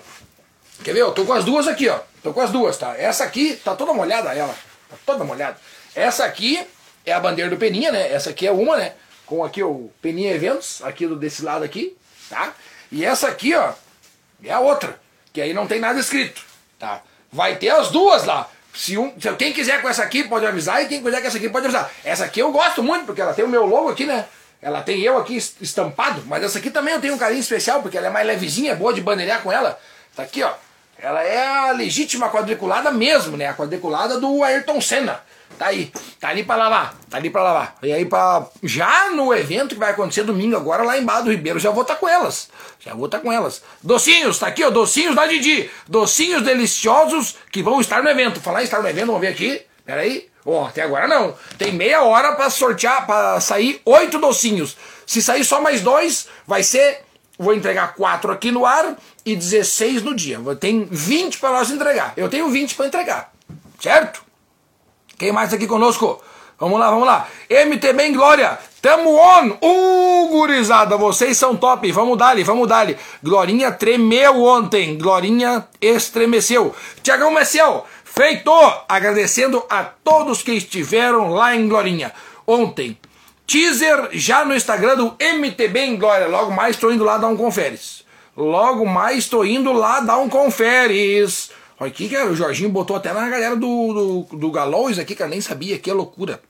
[0.82, 1.00] Quer ver?
[1.00, 1.98] Eu tô com as duas aqui, ó.
[2.22, 2.96] Tô com as duas, tá?
[2.96, 4.54] Essa aqui tá toda molhada, ela.
[4.88, 5.58] Tá toda molhada.
[5.94, 6.66] Essa aqui
[7.04, 8.12] é a bandeira do Peninha, né?
[8.12, 8.94] Essa aqui é uma, né?
[9.26, 11.96] Com aqui o Peninha Eventos, aqui do, desse lado aqui,
[12.30, 12.54] tá?
[12.90, 13.72] E essa aqui, ó,
[14.42, 14.98] é a outra.
[15.32, 16.42] Que aí não tem nada escrito,
[16.78, 17.02] tá?
[17.32, 18.48] Vai ter as duas lá.
[18.74, 21.38] Se, um, se quem quiser com essa aqui pode avisar e quem quiser com essa
[21.38, 21.90] aqui pode avisar.
[22.04, 24.26] Essa aqui eu gosto muito porque ela tem o meu logo aqui, né?
[24.60, 27.96] Ela tem eu aqui estampado, mas essa aqui também eu tenho um carinho especial, porque
[27.96, 29.78] ela é mais levezinha, é boa de bandeirar com ela.
[30.14, 30.52] Tá aqui, ó.
[30.98, 33.46] Ela é a legítima quadriculada mesmo, né?
[33.46, 35.20] A quadriculada do Ayrton Senna.
[35.58, 37.76] Tá aí, tá ali para lavar, tá ali para lavar.
[37.82, 41.30] E aí para já no evento que vai acontecer domingo agora lá em Barra do
[41.30, 42.50] Ribeiro, já vou estar tá com elas.
[42.78, 43.62] Já vou estar tá com elas.
[43.82, 45.70] Docinhos, tá aqui, ó, docinhos da Didi.
[45.88, 48.40] Docinhos deliciosos que vão estar no evento.
[48.40, 49.62] Falar em estar no evento, vamos ver aqui.
[49.84, 50.28] Pera aí.
[50.44, 51.34] Ó, oh, até agora não.
[51.56, 54.76] Tem meia hora para sortear, para sair oito docinhos.
[55.06, 57.05] Se sair só mais dois, vai ser.
[57.38, 60.38] Vou entregar quatro aqui no ar e 16 no dia.
[60.58, 62.12] Tem 20 para nós entregar.
[62.16, 63.32] Eu tenho 20 para entregar.
[63.78, 64.24] Certo?
[65.18, 66.22] Quem mais aqui conosco?
[66.58, 67.28] Vamos lá, vamos lá.
[67.50, 68.58] MTB em Glória.
[68.80, 69.58] Tamo on.
[69.60, 71.90] Uh, gurizada, vocês são top.
[71.92, 72.96] Vamos dali, vamos dali.
[73.22, 74.96] Glorinha tremeu ontem.
[74.96, 76.74] Glorinha estremeceu.
[77.02, 77.86] Tiagão Messiel.
[78.04, 78.50] Feito!
[78.88, 82.12] Agradecendo a todos que estiveram lá em Glorinha.
[82.46, 82.96] Ontem,
[83.46, 86.26] teaser já no Instagram do MTB em Glória.
[86.26, 88.04] Logo mais estou indo lá dar um conferes.
[88.36, 91.50] Logo mais estou indo lá dar um conferes.
[91.78, 95.30] Olha aqui, cara, o Jorginho botou até na galera do, do, do Galões aqui, cara,
[95.30, 96.40] nem sabia, que loucura.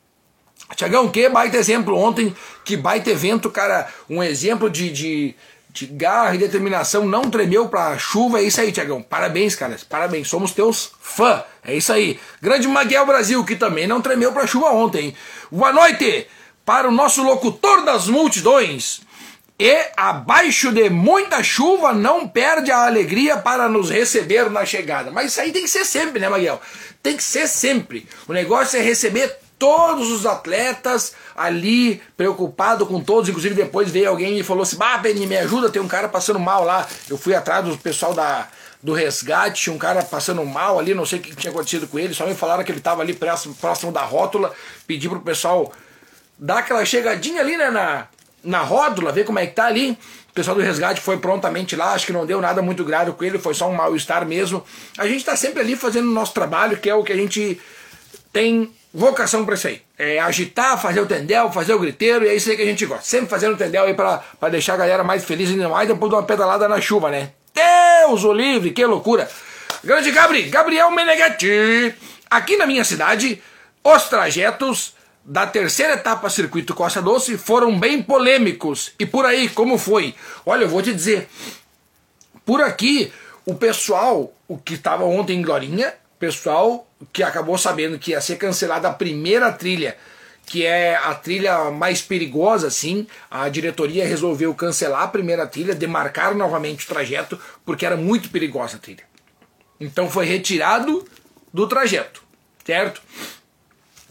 [0.74, 5.34] Tiagão, que baita exemplo ontem, que baita evento, cara, um exemplo de, de
[5.76, 8.40] de garra e determinação, não tremeu pra chuva.
[8.40, 9.02] É isso aí, Tiagão.
[9.02, 9.76] Parabéns, cara.
[9.90, 10.26] Parabéns.
[10.26, 11.44] Somos teus fã.
[11.62, 12.18] É isso aí.
[12.40, 15.14] Grande Maguel Brasil, que também não tremeu pra chuva ontem.
[15.52, 16.26] Boa noite
[16.66, 19.00] para o nosso locutor das multidões.
[19.58, 25.10] E abaixo de muita chuva não perde a alegria para nos receber na chegada.
[25.10, 26.60] Mas isso aí tem que ser sempre, né, Maguel?
[27.02, 28.06] Tem que ser sempre.
[28.28, 33.30] O negócio é receber todos os atletas ali, preocupado com todos.
[33.30, 36.38] Inclusive, depois veio alguém e falou assim: Bah, Beni, me ajuda, tem um cara passando
[36.38, 36.86] mal lá.
[37.08, 38.48] Eu fui atrás do pessoal da,
[38.82, 42.12] do resgate, um cara passando mal ali, não sei o que tinha acontecido com ele,
[42.12, 44.52] só me falaram que ele estava ali próximo, próximo da rótula.
[44.86, 45.72] Pedi pro pessoal
[46.38, 48.06] dar aquela chegadinha ali, né, na,
[48.42, 49.98] na rótula, ver como é que tá ali.
[50.30, 53.24] O pessoal do resgate foi prontamente lá, acho que não deu nada muito grave com
[53.24, 54.62] ele, foi só um mal-estar mesmo.
[54.98, 57.58] A gente está sempre ali fazendo o nosso trabalho, que é o que a gente
[58.32, 59.80] tem vocação para isso aí.
[59.98, 62.84] É agitar, fazer o tendel, fazer o griteiro, e é isso aí que a gente
[62.84, 63.04] gosta.
[63.04, 66.16] Sempre fazendo o tendel aí para deixar a galera mais feliz, ainda mais depois de
[66.16, 67.30] uma pedalada na chuva, né?
[67.54, 69.28] Deus o livre, que loucura!
[69.82, 71.94] Grande Gabri, Gabriel Meneghetti.
[72.28, 73.42] Aqui na minha cidade,
[73.82, 74.94] os trajetos
[75.26, 78.92] da terceira etapa circuito Costa Doce foram bem polêmicos.
[78.96, 80.14] E por aí, como foi?
[80.44, 81.28] Olha, eu vou te dizer.
[82.44, 83.12] Por aqui,
[83.44, 88.36] o pessoal, o que estava ontem em Glorinha, pessoal que acabou sabendo que ia ser
[88.36, 89.96] cancelada a primeira trilha,
[90.46, 96.36] que é a trilha mais perigosa, assim, a diretoria resolveu cancelar a primeira trilha, demarcar
[96.36, 99.02] novamente o trajeto, porque era muito perigosa a trilha.
[99.80, 101.04] Então foi retirado
[101.52, 102.22] do trajeto,
[102.64, 103.02] certo?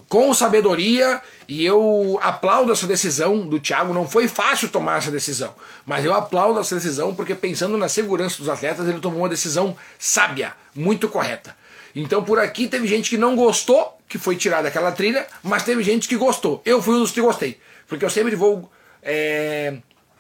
[0.08, 3.94] Com sabedoria, e eu aplaudo essa decisão do Thiago.
[3.94, 5.54] Não foi fácil tomar essa decisão,
[5.86, 9.76] mas eu aplaudo essa decisão porque, pensando na segurança dos atletas, ele tomou uma decisão
[9.98, 11.56] sábia, muito correta.
[11.96, 15.82] Então, por aqui, teve gente que não gostou que foi tirada aquela trilha, mas teve
[15.82, 16.62] gente que gostou.
[16.66, 18.70] Eu fui um dos que gostei, porque eu sempre vou.
[19.02, 19.76] É,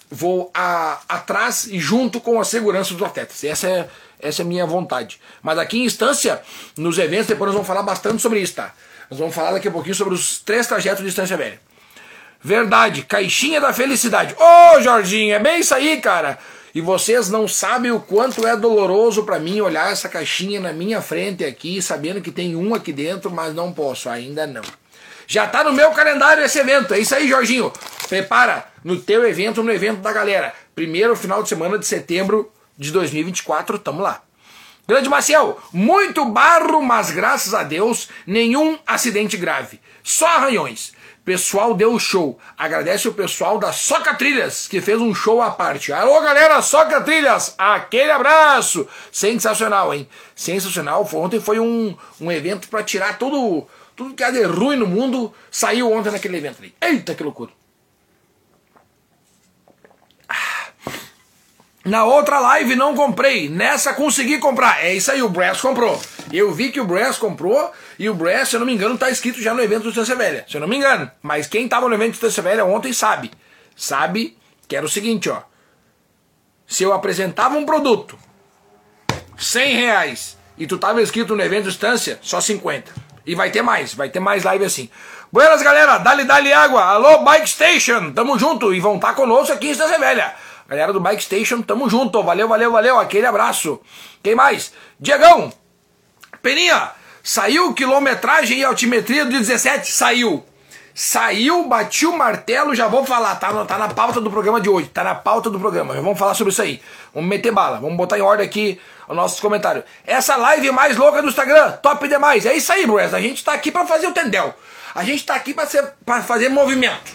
[0.10, 3.43] vou a, atrás e junto com a segurança dos atletas.
[3.43, 5.19] Essa é, essa é a minha vontade.
[5.41, 6.41] Mas aqui em instância,
[6.78, 8.74] nos eventos, depois nós vamos falar bastante sobre isso, tá?
[9.10, 11.60] Nós vamos falar daqui a pouquinho sobre os três trajetos de distância velha.
[12.41, 14.36] Verdade, caixinha da felicidade.
[14.38, 14.44] Ô,
[14.78, 16.38] oh, Jorginho, é bem isso aí, cara.
[16.76, 21.02] E vocês não sabem o quanto é doloroso para mim olhar essa caixinha na minha
[21.02, 24.62] frente aqui, sabendo que tem um aqui dentro, mas não posso, ainda não.
[25.26, 26.94] Já tá no meu calendário esse evento.
[26.94, 27.72] É isso aí, Jorginho.
[28.08, 30.54] Prepara no teu evento, no evento da galera.
[30.76, 34.22] Primeiro final de semana de setembro de 2024, tamo lá.
[34.88, 39.80] Grande Maciel, muito barro, mas graças a Deus, nenhum acidente grave.
[40.04, 40.93] Só arranhões.
[41.24, 42.39] Pessoal deu show.
[42.56, 45.91] Agradece o pessoal da Soca Trilhas, que fez um show à parte.
[45.91, 48.88] Alô, galera, Soca Trilhas, aquele abraço.
[49.12, 50.08] Sensacional, hein?
[50.36, 51.10] Sensacional.
[51.13, 55.34] Ontem foi um, um evento para tirar tudo, tudo que há de ruim no mundo.
[55.50, 56.76] Saiu ontem naquele evento ali.
[56.80, 57.50] Eita, que loucura.
[61.86, 64.84] Na outra live não comprei, nessa consegui comprar.
[64.84, 66.02] É isso aí, o Brass comprou.
[66.34, 69.08] Eu vi que o Brass comprou e o Brass, se eu não me engano, está
[69.12, 70.43] escrito já no evento do Distância Velha.
[70.50, 71.12] Se eu não me engano.
[71.21, 73.30] Mas quem estava no evento do Distância Velha ontem sabe.
[73.76, 74.36] Sabe
[74.67, 75.43] que era o seguinte, ó.
[76.65, 78.17] Se eu apresentava um produto
[79.38, 82.91] 100 reais e tu tava escrito no evento Distância, só 50.
[83.28, 84.89] E vai ter mais, vai ter mais live assim.
[85.32, 86.82] Buenas, galera, dali, dali água.
[86.84, 90.34] Alô, Bike Station, tamo junto e vão estar tá conosco aqui em Distância Velha.
[90.67, 92.21] Galera do Bike Station, tamo junto.
[92.23, 92.99] Valeu, valeu, valeu.
[92.99, 93.80] Aquele abraço.
[94.23, 94.73] Quem mais?
[94.99, 95.51] Diegão.
[96.41, 96.91] Peninha.
[97.23, 99.91] Saiu quilometragem e altimetria do 17?
[99.91, 100.45] Saiu.
[100.97, 104.88] Saiu, bati o martelo, já vou falar, tá, tá na pauta do programa de hoje,
[104.88, 106.82] tá na pauta do programa, já vamos falar sobre isso aí.
[107.13, 109.84] Vamos meter bala, vamos botar em ordem aqui os nossos comentários.
[110.08, 112.45] Essa live mais louca do Instagram, top demais.
[112.45, 114.54] É isso aí, Bruce, a gente tá aqui para fazer o tendel.
[114.93, 117.12] A gente tá aqui para fazer movimento.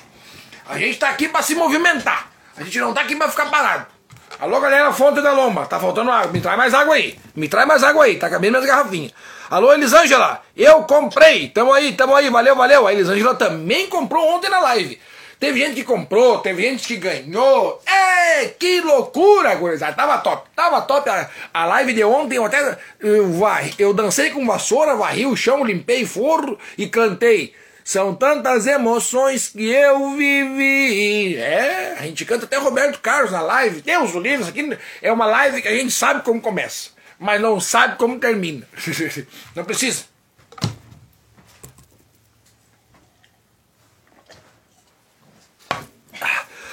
[0.69, 2.31] A gente tá aqui para se movimentar.
[2.57, 3.87] A gente não tá aqui pra ficar parado.
[4.39, 5.67] Alô, galera, fonte da lomba.
[5.67, 6.33] Tá faltando água.
[6.33, 7.19] Me traz mais água aí.
[7.35, 8.17] Me traz mais água aí.
[8.17, 9.13] Tá cabendo minhas garrafinhas.
[9.51, 10.43] Alô, Elisângela.
[10.57, 11.49] Eu comprei.
[11.49, 12.31] Tamo aí, tamo aí.
[12.31, 12.87] Valeu, valeu.
[12.87, 14.99] A Elisângela também comprou ontem na live.
[15.41, 17.81] Teve gente que comprou, teve gente que ganhou.
[17.87, 19.95] É, que loucura, gurizada.
[19.95, 20.51] Tava top.
[20.55, 22.37] Tava top a, a live de ontem.
[22.37, 23.31] Eu até eu,
[23.79, 27.55] eu dancei com vassoura, varri o chão, limpei forro e cantei.
[27.91, 31.35] São tantas emoções que eu vivi.
[31.37, 33.81] É, a gente canta até Roberto Carlos na live.
[33.81, 37.41] Deus o livro, isso aqui é uma live que a gente sabe como começa, mas
[37.41, 38.65] não sabe como termina.
[39.57, 40.05] não precisa.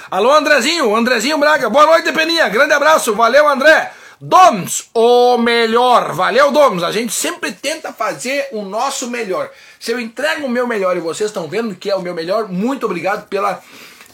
[0.08, 1.68] Alô, Andrezinho, Andrezinho Braga.
[1.68, 2.48] Boa noite, Peninha.
[2.48, 3.12] Grande abraço.
[3.16, 3.90] Valeu, André.
[4.20, 6.12] Doms, o melhor.
[6.12, 6.84] Valeu, Doms.
[6.84, 9.50] A gente sempre tenta fazer o nosso melhor.
[9.80, 12.48] Se eu entrego o meu melhor e vocês estão vendo que é o meu melhor,
[12.48, 13.62] muito obrigado pela,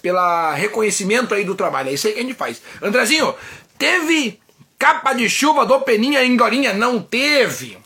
[0.02, 1.88] pela reconhecimento aí do trabalho.
[1.88, 2.60] É isso aí que a gente faz.
[2.82, 3.34] Andrezinho,
[3.78, 4.40] teve
[4.78, 6.74] capa de chuva do Peninha em Dorinha?
[6.74, 7.78] Não teve.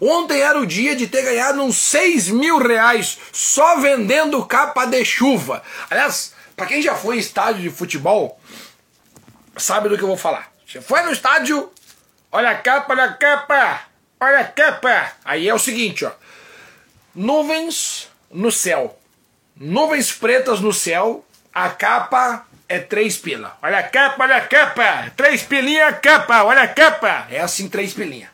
[0.00, 5.04] Ontem era o dia de ter ganhado uns 6 mil reais só vendendo capa de
[5.04, 5.62] chuva.
[5.90, 8.40] Aliás, para quem já foi em estádio de futebol,
[9.56, 10.50] sabe do que eu vou falar.
[10.66, 11.70] Você foi no estádio,
[12.30, 13.80] olha a capa, olha a capa,
[14.20, 15.12] olha a capa.
[15.24, 16.12] Aí é o seguinte, ó.
[17.18, 18.96] Nuvens no céu.
[19.56, 21.24] Nuvens pretas no céu.
[21.52, 23.58] A capa é três pila.
[23.60, 25.10] Olha a capa, olha a capa.
[25.16, 26.44] Três pilinha, capa.
[26.44, 27.26] Olha a capa.
[27.28, 28.30] É assim, três pilinha.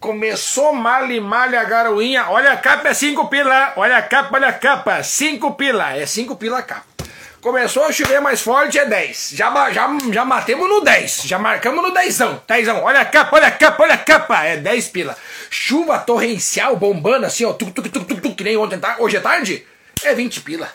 [0.00, 2.30] Começou male, male a garoinha.
[2.30, 3.74] Olha a capa, é cinco pila.
[3.76, 5.02] Olha a capa, olha a capa.
[5.02, 5.94] Cinco pila.
[5.94, 6.87] É cinco pila a capa.
[7.40, 9.30] Começou a chover mais forte, é 10.
[9.34, 11.22] Já, já, já matemos no 10.
[11.24, 12.18] Já marcamos no 10.
[12.46, 12.68] 10.
[12.68, 14.44] Olha a capa, olha a capa, olha a capa.
[14.44, 15.16] É 10 pila.
[15.48, 17.52] Chuva torrencial bombando assim, ó.
[17.52, 18.96] Tuc, tuc, tuc, tuc, tuc, que nem ontem, tá?
[18.98, 19.64] Hoje é tarde?
[20.02, 20.68] É 20 pila.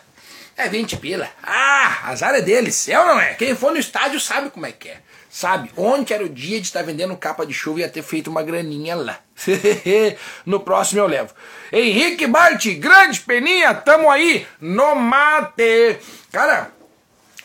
[0.56, 1.30] É É 20 pila.
[1.44, 2.88] Ah, azar é deles.
[2.88, 3.34] É ou não é?
[3.34, 4.98] Quem for no estádio sabe como é que é.
[5.30, 5.72] Sabe?
[5.76, 8.44] Onde era o dia de estar vendendo capa de chuva e ia ter feito uma
[8.44, 9.20] graninha lá.
[10.46, 11.34] no próximo eu levo.
[11.72, 15.98] Henrique Bart, grande peninha, tamo aí no mate.
[16.34, 16.72] Cara,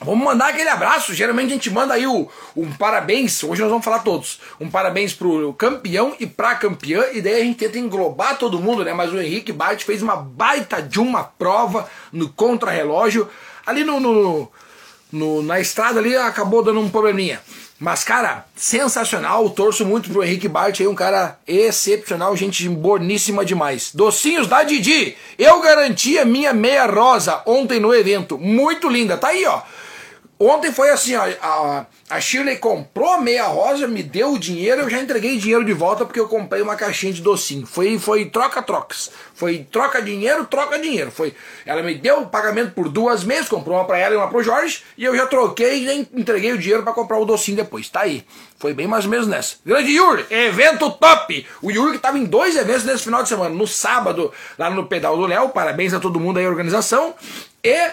[0.00, 1.12] Vamos mandar aquele abraço.
[1.12, 3.42] Geralmente a gente manda aí o, um parabéns.
[3.42, 4.38] Hoje nós vamos falar todos.
[4.60, 7.04] Um parabéns pro campeão e pra campeã.
[7.12, 8.92] E daí a gente tenta englobar todo mundo, né?
[8.94, 13.28] Mas o Henrique Bart fez uma baita de uma prova no contrarrelógio.
[13.66, 14.52] Ali no, no,
[15.10, 17.40] no, na estrada ali acabou dando um probleminha.
[17.78, 19.48] Mas, cara, sensacional.
[19.50, 23.90] Torço muito pro Henrique Bart aí, um cara excepcional, gente boníssima demais.
[23.94, 25.16] Docinhos da Didi.
[25.38, 28.36] Eu garanti a minha meia rosa ontem no evento.
[28.36, 29.16] Muito linda.
[29.16, 29.62] Tá aí, ó.
[30.40, 34.82] Ontem foi assim, ó, a, a Shirley comprou a meia rosa, me deu o dinheiro,
[34.82, 37.66] eu já entreguei dinheiro de volta porque eu comprei uma caixinha de docinho.
[37.66, 39.10] Foi foi troca trocas.
[39.34, 41.10] Foi troca dinheiro, troca dinheiro.
[41.10, 41.34] Foi,
[41.66, 44.42] ela me deu o pagamento por duas meses, comprou uma para ela e uma pro
[44.42, 47.88] Jorge, e eu já troquei e entreguei o dinheiro para comprar o docinho depois.
[47.88, 48.24] Tá aí.
[48.58, 49.56] Foi bem mais ou menos nessa.
[49.66, 51.46] Grande Yuri, evento top!
[51.60, 53.54] O Yuri que tava em dois eventos nesse final de semana.
[53.54, 57.14] No sábado, lá no Pedal do Léo, parabéns a todo mundo aí, organização.
[57.62, 57.90] E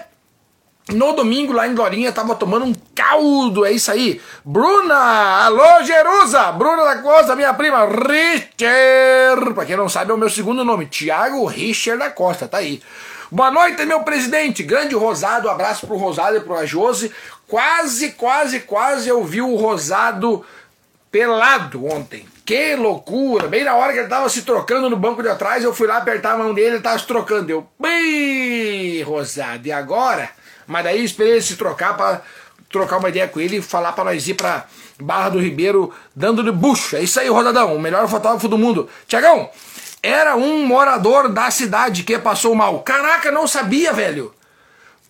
[0.93, 4.21] no domingo, lá em Glorinha, tava tomando um caldo, é isso aí.
[4.43, 10.17] Bruna, alô Jerusa, Bruna da Costa, minha prima, Richard, pra quem não sabe é o
[10.17, 12.81] meu segundo nome, Tiago Richard da Costa, tá aí.
[13.31, 17.11] Boa noite, meu presidente, grande Rosado, abraço pro Rosado e pro Ajose.
[17.47, 20.45] Quase, quase, quase eu vi o Rosado
[21.11, 22.27] pelado ontem.
[22.45, 23.47] Que loucura!
[23.47, 25.97] Bem na hora que ele tava se trocando no banco de atrás, eu fui lá
[25.97, 27.49] apertar a mão dele, ele tava se trocando.
[27.49, 30.29] Eu, bem, Rosado, e agora?
[30.67, 32.21] Mas daí esperei ele se trocar para
[32.69, 34.65] trocar uma ideia com ele e falar para nós ir para
[34.99, 36.95] Barra do Ribeiro dando-lhe bucho.
[36.95, 38.89] É isso aí, Rodadão, o melhor fotógrafo do mundo.
[39.07, 39.49] Tiagão,
[40.01, 42.79] era um morador da cidade que passou mal.
[42.81, 44.33] Caraca, não sabia, velho.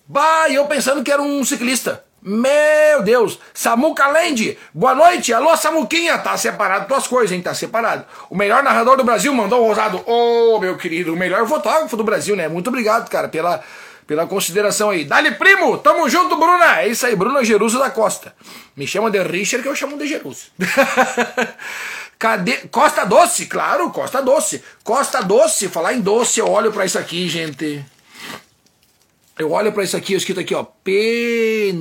[0.08, 2.04] Bah, eu pensando que era um ciclista.
[2.22, 3.40] Meu Deus!
[3.54, 5.32] Samuca Land, boa noite!
[5.32, 6.18] Alô, Samuquinha!
[6.18, 7.42] Tá separado tuas coisas, hein?
[7.42, 8.04] Tá separado.
[8.32, 10.02] O melhor narrador do Brasil mandou o Rosado.
[10.08, 12.48] Ô, oh, meu querido, o melhor fotógrafo do Brasil, né?
[12.48, 13.64] Muito obrigado, cara, pela,
[14.08, 15.06] pela consideração aí.
[15.06, 15.78] Dali, primo!
[15.78, 16.82] Tamo junto, Bruna!
[16.82, 18.36] É isso aí, Bruna Jeruso da Costa.
[18.76, 20.48] Me chama de Richard que eu chamo de Jeruso.
[22.18, 22.58] Cadê?
[22.72, 24.64] Costa Doce, claro, Costa Doce.
[24.84, 27.84] Costa Doce, falar em doce, eu olho para isso aqui, gente.
[29.38, 30.64] Eu olho para isso aqui, escrito aqui, ó.
[30.64, 31.76] Peninha.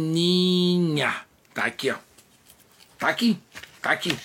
[1.55, 1.95] Tá aqui, ó.
[2.99, 3.39] Tá aqui.
[3.81, 4.18] Tá aqui.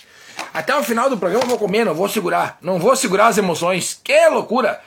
[0.52, 2.58] Até o final do programa eu vou comer, não vou segurar.
[2.62, 4.00] Não vou segurar as emoções.
[4.04, 4.82] Que loucura!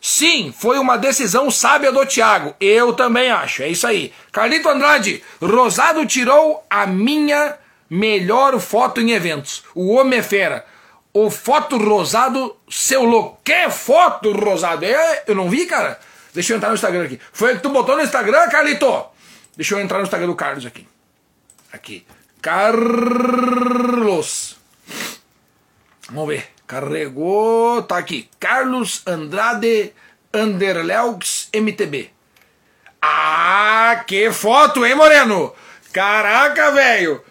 [0.00, 2.54] Sim, foi uma decisão sábia do Thiago.
[2.60, 3.62] Eu também acho.
[3.62, 4.12] É isso aí.
[4.30, 7.56] Carlito Andrade, Rosado tirou a minha
[7.90, 9.64] melhor foto em eventos.
[9.74, 10.64] O homem é fera.
[11.12, 13.40] O foto rosado, seu louco.
[13.42, 14.84] Que foto rosado?
[14.84, 15.98] É, eu não vi, cara.
[16.32, 17.18] Deixa eu entrar no Instagram aqui.
[17.32, 19.06] Foi que tu botou no Instagram, Carlito?
[19.56, 20.86] Deixa eu entrar no Instagram do Carlos aqui.
[21.72, 22.06] Aqui.
[22.40, 23.48] Carlos.
[26.10, 26.57] Vamos ver.
[26.68, 28.28] Carregou, tá aqui.
[28.38, 29.94] Carlos Andrade
[30.34, 32.10] Anderleux MTB.
[33.00, 35.54] Ah, que foto, hein, Moreno?
[35.94, 37.24] Caraca, velho.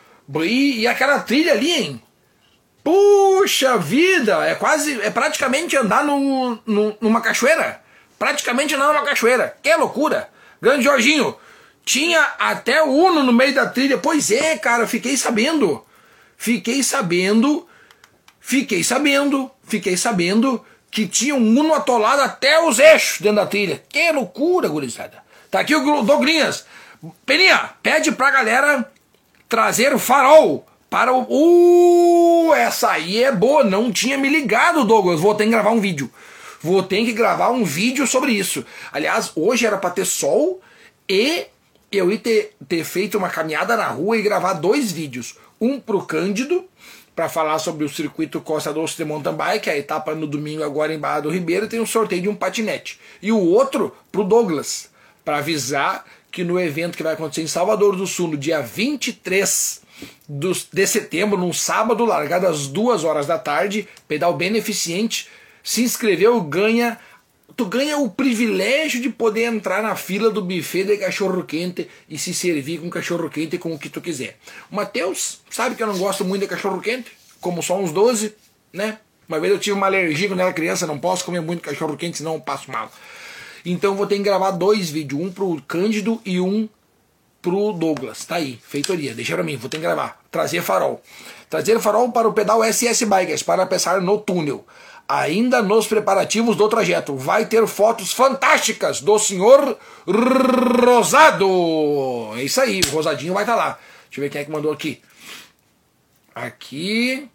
[0.43, 2.03] E, aquela trilha ali, hein?
[2.83, 7.79] Puxa vida, é quase, é praticamente andar no, no, numa cachoeira.
[8.17, 9.55] Praticamente andar numa cachoeira.
[9.61, 10.31] Que loucura.
[10.59, 11.37] Grande Jorginho,
[11.85, 13.99] tinha até o Uno no meio da trilha.
[13.99, 15.85] Pois é, cara, fiquei sabendo.
[16.35, 17.67] Fiquei sabendo
[18.49, 23.83] Fiquei sabendo, fiquei sabendo que tinha um Uno atolado até os eixos dentro da trilha.
[23.89, 25.21] Que loucura, gurizada.
[25.51, 26.65] Tá aqui o Doglinhas.
[27.25, 28.89] Peninha, pede pra galera
[29.49, 31.25] trazer o farol para o.
[31.29, 33.65] Uh, essa aí é boa.
[33.65, 35.19] Não tinha me ligado, Douglas.
[35.19, 36.09] Vou ter que gravar um vídeo.
[36.61, 38.65] Vou ter que gravar um vídeo sobre isso.
[38.93, 40.61] Aliás, hoje era para ter sol
[41.09, 41.47] e
[41.91, 45.35] eu ia ter, ter feito uma caminhada na rua e gravar dois vídeos.
[45.59, 46.63] Um pro Cândido
[47.17, 50.93] para falar sobre o circuito Costa Doce de Mountain Bike, a etapa no domingo agora
[50.93, 52.99] em Barra do Ribeiro, tem um sorteio de um patinete.
[53.19, 54.91] E o outro para o Douglas,
[55.25, 59.81] para avisar que no evento que vai acontecer em Salvador do Sul, no dia 23
[60.29, 65.27] de setembro, num sábado, largado às 2 horas da tarde, pedal beneficente,
[65.63, 66.99] se inscreveu, ganha
[67.57, 72.15] tu ganha o privilégio de poder entrar na fila do buffet de cachorro quente e
[72.15, 74.37] se servir com cachorro quente com o que tu quiser.
[74.71, 78.35] O Matheus sabe que eu não gosto muito de cachorro quente, como só uns 12,
[78.71, 78.99] né?
[79.27, 82.19] Uma vez eu tive uma alergia quando era criança, não posso comer muito cachorro quente,
[82.19, 82.91] senão eu passo mal.
[83.65, 86.69] Então vou ter que gravar dois vídeos, um pro Cândido e um
[87.41, 88.23] pro Douglas.
[88.23, 90.21] Tá aí, feitoria, deixa pra mim, vou ter que gravar.
[90.29, 91.01] Trazer farol.
[91.49, 94.63] Trazer farol para o pedal SS Bikers para passar no túnel.
[95.07, 97.15] Ainda nos preparativos do trajeto.
[97.15, 101.47] Vai ter fotos fantásticas do senhor Rosado.
[102.35, 103.79] É isso aí, o Rosadinho vai estar tá lá.
[104.09, 105.01] Deixa eu ver quem é que mandou aqui.
[106.35, 107.29] Aqui.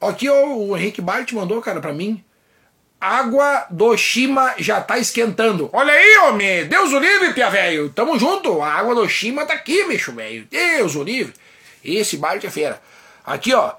[0.00, 2.22] Aqui ó, o Henrique Bart mandou, cara, pra mim.
[3.00, 5.70] Água do Shima já tá esquentando.
[5.72, 6.66] Olha aí, homem!
[6.66, 7.90] Deus o livre, pia velho!
[7.90, 8.60] Tamo junto!
[8.60, 10.46] A água do Shima tá aqui, bicho velho!
[10.50, 11.32] Deus o livre!
[11.84, 12.80] Esse Bart é feira.
[13.24, 13.72] Aqui, ó.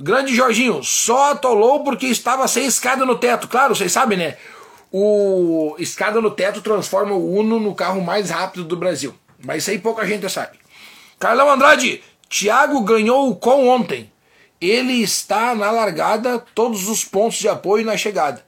[0.00, 3.46] Grande Jorginho, só atolou porque estava sem escada no teto.
[3.48, 4.36] Claro, vocês sabem, né?
[4.90, 9.14] O escada no teto transforma o Uno no carro mais rápido do Brasil.
[9.44, 10.58] Mas isso aí pouca gente sabe.
[11.18, 14.10] Carlão Andrade, Thiago ganhou o com ontem.
[14.60, 18.44] Ele está na largada, todos os pontos de apoio na chegada.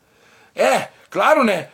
[0.54, 1.68] É, claro, né?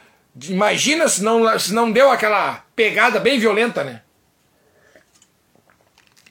[0.49, 4.03] Imagina se não, se não deu aquela pegada bem violenta, né?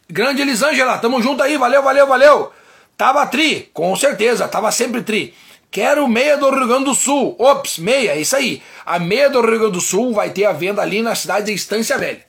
[0.09, 2.53] Grande Elisângela, tamo junto aí, valeu, valeu, valeu.
[2.97, 5.35] Tava tri, com certeza, tava sempre tri.
[5.69, 7.35] Quero meia do Rio Grande do Sul.
[7.37, 8.63] Ops, meia, é isso aí.
[8.83, 11.53] A meia do Rio Grande do Sul vai ter a venda ali na cidade de
[11.53, 12.25] Estância Velha.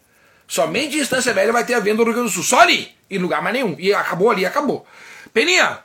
[0.46, 2.42] Somente em Estância Velha vai ter a venda do Rio Grande do Sul.
[2.42, 3.76] Só ali, em lugar mais nenhum.
[3.78, 4.86] E acabou ali, acabou.
[5.32, 5.78] Peninha,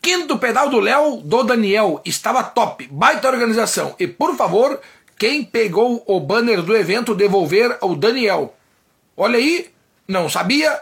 [0.00, 2.88] quinto pedal do Léo, do Daniel, estava top.
[2.90, 3.94] Baita organização.
[3.98, 4.80] E por favor,
[5.18, 8.54] quem pegou o banner do evento devolver ao Daniel.
[9.14, 9.68] Olha aí,
[10.08, 10.80] não sabia.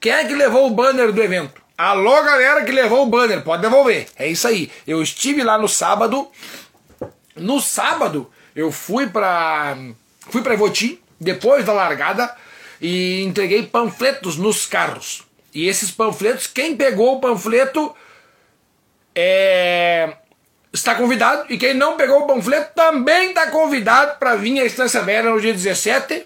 [0.00, 1.63] Quem é que levou o banner do evento?
[1.76, 4.06] Alô, galera que levou o banner, pode devolver.
[4.16, 4.70] É isso aí.
[4.86, 6.30] Eu estive lá no sábado.
[7.34, 9.76] No sábado, eu fui para
[10.30, 12.32] fui para Ivoti, depois da largada,
[12.80, 15.24] e entreguei panfletos nos carros.
[15.52, 17.92] E esses panfletos, quem pegou o panfleto
[19.12, 20.14] é,
[20.72, 21.52] está convidado.
[21.52, 25.40] E quem não pegou o panfleto também está convidado para vir à Estância Velha no
[25.40, 26.24] dia 17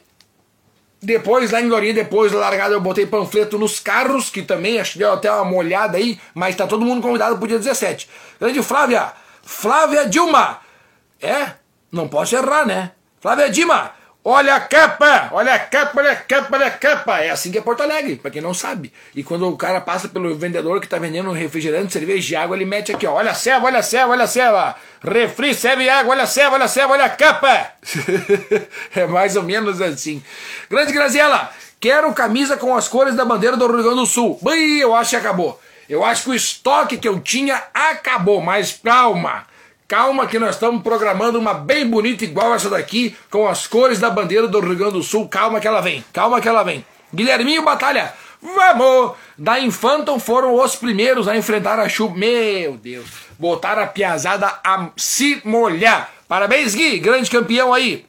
[1.01, 4.95] depois, lá em Glorinha, depois da largada, eu botei panfleto nos carros, que também acho
[4.95, 8.09] que deu até uma molhada aí, mas tá todo mundo convidado pro dia 17.
[8.41, 10.59] Grande Flávia, Flávia Dilma.
[11.23, 11.53] É,
[11.93, 12.93] não posso errar, né?
[13.21, 13.93] Flávia Dilma,
[14.31, 17.21] Olha a capa, olha a capa, olha a capa, olha a capa.
[17.21, 18.93] É assim que é Porto Alegre, para quem não sabe.
[19.15, 22.67] E quando o cara passa pelo vendedor que está vendendo refrigerante, cerveja de água, ele
[22.67, 23.15] mete aqui, ó.
[23.15, 24.77] Olha a ceva, olha a ceva, olha a ceva.
[25.03, 27.73] Refri, serve água, olha a ceva, olha a ceva, olha a capa.
[28.95, 30.23] é mais ou menos assim.
[30.69, 31.51] Grande Graziela,
[31.81, 34.39] quero camisa com as cores da bandeira do Rio Grande do Sul.
[34.43, 35.59] Bem, eu acho que acabou.
[35.89, 39.47] Eu acho que o estoque que eu tinha acabou, mas calma.
[39.89, 44.11] Calma que nós estamos programando uma bem bonita igual essa daqui, com as cores da
[44.11, 45.27] bandeira do Rio Grande do Sul.
[45.27, 46.85] Calma que ela vem, calma que ela vem.
[47.13, 49.13] Guilherminho Batalha, vamos!
[49.39, 52.15] Da Infanton foram os primeiros a enfrentar a chuva.
[52.15, 53.09] Meu Deus,
[53.39, 56.13] botaram a piazada a se molhar.
[56.29, 58.05] Parabéns, Gui, grande campeão aí.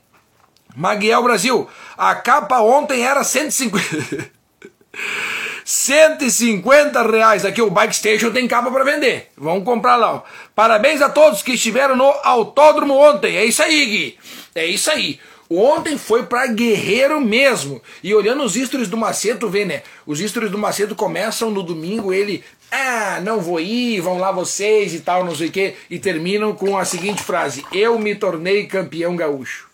[0.76, 1.66] Maguiel Brasil,
[1.98, 4.32] a capa ontem era 150.
[5.70, 7.46] 150 reais.
[7.46, 9.28] Aqui o Bike Station tem capa para vender.
[9.38, 10.24] Vamos comprar lá.
[10.56, 13.38] Parabéns a todos que estiveram no autódromo ontem.
[13.38, 14.18] É isso aí, Gui.
[14.56, 15.20] É isso aí.
[15.48, 17.80] Ontem foi para guerreiro mesmo.
[18.04, 19.84] E olhando os stories do Macedo, vê, né?
[20.08, 22.44] Os stories do Macedo começam no domingo, ele.
[22.72, 25.76] Ah, não vou ir, vão lá vocês e tal, não sei o quê.
[25.88, 29.70] E terminam com a seguinte frase: Eu me tornei campeão gaúcho.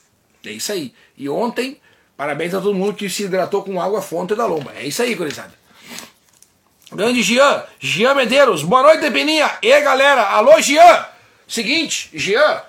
[0.45, 0.93] É isso aí.
[1.17, 1.77] E ontem,
[2.17, 4.73] parabéns a todo mundo que se hidratou com água fonte da lomba.
[4.75, 5.64] É isso aí, gurizada.
[6.95, 9.51] Grande Jean, Jean Medeiros, boa noite, Peninha.
[9.61, 11.05] E galera, alô Jean.
[11.45, 12.61] Seguinte, Jean,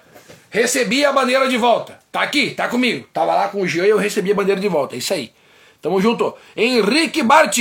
[0.51, 2.01] recebi a bandeira de volta.
[2.11, 3.07] Tá aqui, tá comigo.
[3.13, 4.97] Tava lá com o Jean e eu recebi a bandeira de volta.
[4.97, 5.31] É isso aí.
[5.81, 6.35] Tamo junto.
[6.57, 7.57] Henrique Bart,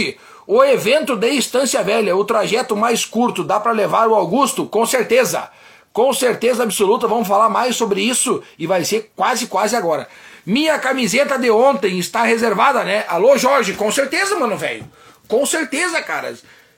[0.48, 4.66] o evento de Estância Velha, o trajeto mais curto, dá para levar o Augusto?
[4.66, 5.52] Com certeza.
[5.94, 10.08] Com certeza absoluta, vamos falar mais sobre isso e vai ser quase, quase agora.
[10.44, 13.06] Minha camiseta de ontem está reservada, né?
[13.08, 14.84] Alô, Jorge, com certeza, mano, velho.
[15.28, 16.34] Com certeza, cara.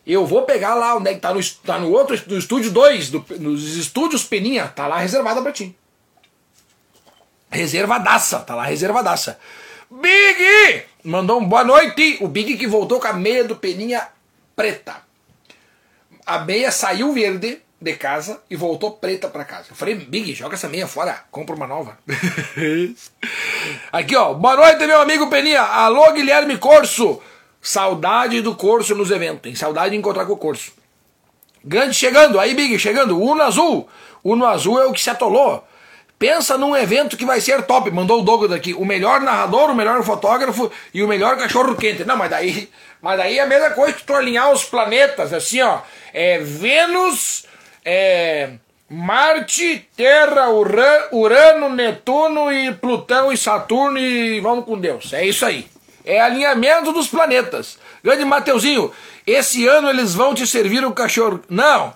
[0.06, 3.12] Eu vou pegar lá onde é que tá no, tá no outro, no estúdio 2,
[3.40, 5.76] nos estúdios Peninha, tá lá reservada pra ti.
[7.50, 9.40] Reservadaça, tá lá reservadaça.
[9.90, 10.84] Big!
[11.04, 12.18] Mandou um boa noite.
[12.22, 14.08] O Big que voltou com a meia do Peninha
[14.56, 14.98] preta.
[16.26, 19.68] A meia saiu verde de casa e voltou preta para casa.
[19.70, 21.98] Eu falei, Big, joga essa meia fora, compra uma nova.
[23.92, 24.34] Aqui, ó.
[24.34, 25.62] Boa noite, meu amigo Peninha.
[25.62, 27.22] Alô, Guilherme Corso.
[27.62, 29.42] Saudade do Corso nos eventos.
[29.42, 30.72] Tem saudade de encontrar com o Corso.
[31.64, 33.22] Grande chegando, aí Big, chegando.
[33.22, 33.88] Uno Azul.
[34.24, 35.66] Uno Azul é o que se atolou.
[36.18, 37.92] Pensa num evento que vai ser top.
[37.92, 38.74] Mandou o Douglas aqui.
[38.74, 42.06] O melhor narrador, o melhor fotógrafo e o melhor cachorro quente.
[42.06, 42.70] Não, mas daí,
[43.02, 45.80] mas daí é a mesma coisa que tu alinhar os planetas, assim, ó.
[46.14, 47.46] É Vênus,
[47.84, 48.52] é
[48.90, 55.14] Marte, Terra, Urano, Netuno e Plutão e Saturno e vamos com Deus.
[55.14, 55.68] É isso aí
[56.08, 57.78] é alinhamento dos planetas.
[58.04, 58.92] Grande Mateuzinho,
[59.26, 61.42] esse ano eles vão te servir o cachorro.
[61.50, 61.94] Não.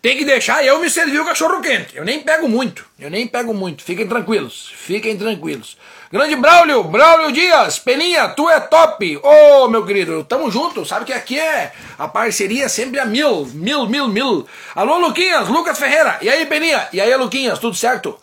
[0.00, 1.96] Tem que deixar eu me servir o cachorro quente.
[1.96, 2.84] Eu nem pego muito.
[2.98, 3.84] Eu nem pego muito.
[3.84, 4.72] Fiquem tranquilos.
[4.74, 5.76] Fiquem tranquilos.
[6.10, 9.16] Grande Braulio, Braulio Dias, Peninha, tu é top.
[9.18, 10.84] Ô, oh, meu querido, tamo junto.
[10.84, 14.46] Sabe que aqui é a parceria sempre a mil, mil, mil, mil.
[14.74, 16.18] Alô, Luquinhas, Lucas Ferreira.
[16.20, 16.88] E aí, Peninha?
[16.92, 18.18] E aí, Luquinhas, tudo certo?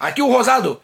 [0.00, 0.80] Aqui o Rosado.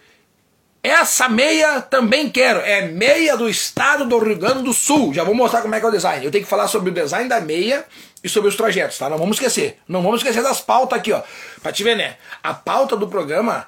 [0.83, 2.61] Essa meia também quero.
[2.61, 5.13] É meia do estado do Rio Grande do Sul.
[5.13, 6.25] Já vou mostrar como é que é o design.
[6.25, 7.85] Eu tenho que falar sobre o design da meia
[8.23, 9.09] e sobre os trajetos, tá?
[9.09, 9.79] Não vamos esquecer.
[9.89, 11.23] Não vamos esquecer das pautas aqui, ó.
[11.63, 12.17] Pra te ver, né?
[12.43, 13.67] A pauta do programa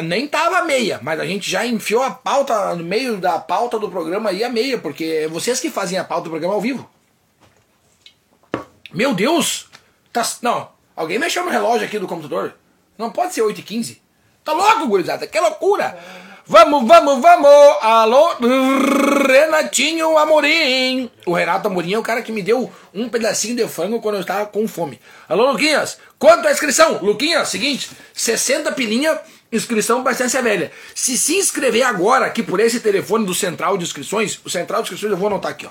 [0.00, 3.90] nem tava meia, mas a gente já enfiou a pauta no meio da pauta do
[3.90, 6.88] programa aí a meia, porque é vocês que fazem a pauta do programa ao vivo.
[8.92, 9.68] Meu Deus!
[10.12, 12.54] Tá, não, alguém mexeu no relógio aqui do computador.
[12.98, 13.98] Não pode ser 8h15.
[14.44, 15.26] Tá louco, gurizada?
[15.26, 15.96] Que loucura!
[16.44, 17.48] Vamos, vamos, vamos!
[17.82, 18.34] Alô,
[19.28, 21.08] Renatinho Amorim!
[21.24, 24.22] O Renato Amorim é o cara que me deu um pedacinho de frango quando eu
[24.22, 25.00] estava com fome.
[25.28, 26.98] Alô, Luquinhas, quanto a inscrição?
[27.00, 29.20] Luquinhas, seguinte, 60 pilinha,
[29.52, 30.72] inscrição para Velha.
[30.96, 34.86] Se se inscrever agora aqui por esse telefone do Central de Inscrições, o Central de
[34.88, 35.70] Inscrições eu vou anotar aqui, ó.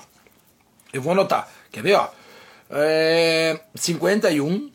[0.93, 1.51] Eu vou anotar.
[1.69, 2.07] Quer ver, ó?
[2.69, 4.71] É, 51.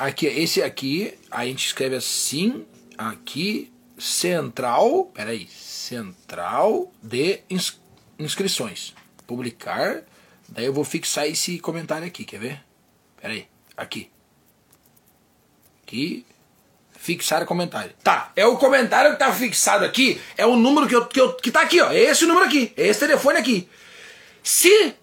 [0.00, 2.66] Aqui, esse aqui, a gente escreve assim,
[2.98, 3.71] aqui,
[4.02, 7.80] Central, peraí, Central de ins,
[8.18, 8.94] Inscrições.
[9.28, 10.02] Publicar,
[10.48, 12.60] daí eu vou fixar esse comentário aqui, quer ver?
[13.20, 13.46] Peraí,
[13.76, 14.10] aqui.
[15.84, 16.26] Aqui,
[16.98, 17.92] fixar comentário.
[18.02, 21.34] Tá, é o comentário que tá fixado aqui, é o número que, eu, que, eu,
[21.34, 23.68] que tá aqui, ó, é esse número aqui, é esse telefone aqui.
[24.42, 24.96] Se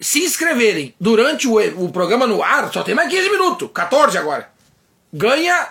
[0.00, 4.49] se inscreverem durante o, o programa no ar, só tem mais 15 minutos, 14 agora.
[5.12, 5.68] Ganha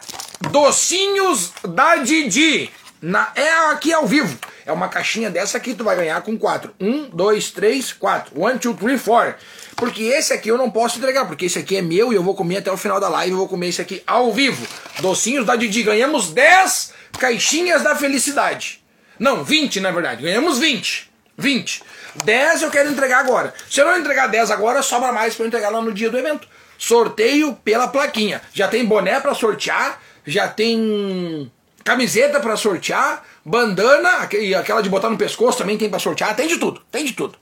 [0.52, 2.70] Docinhos da Didi.
[3.02, 4.38] Na, é aqui ao vivo.
[4.66, 6.76] É uma caixinha dessa aqui tu vai ganhar com quatro.
[6.78, 8.38] Um, dois, três, quatro.
[8.38, 9.36] One, two, three, four.
[9.78, 12.36] Porque esse aqui eu não posso entregar, porque esse aqui é meu e eu vou
[12.36, 13.32] comer até o final da live.
[13.32, 14.68] Eu vou comer esse aqui ao vivo.
[15.00, 15.84] Docinhos da Didi.
[15.84, 18.84] Ganhamos 10 caixinhas da felicidade.
[19.18, 20.22] Não, 20 na verdade.
[20.22, 21.10] Ganhamos 20.
[21.38, 21.82] 20.
[22.26, 23.54] 10 eu quero entregar agora.
[23.70, 26.18] Se eu não entregar 10 agora, sobra mais para eu entregar lá no dia do
[26.18, 26.46] evento.
[26.80, 28.42] Sorteio pela plaquinha.
[28.52, 30.00] Já tem boné para sortear
[30.30, 31.52] já tem
[31.84, 34.20] camiseta para sortear, bandana,
[34.60, 37.38] aquela de botar no pescoço também tem para sortear, tem de tudo, tem de tudo.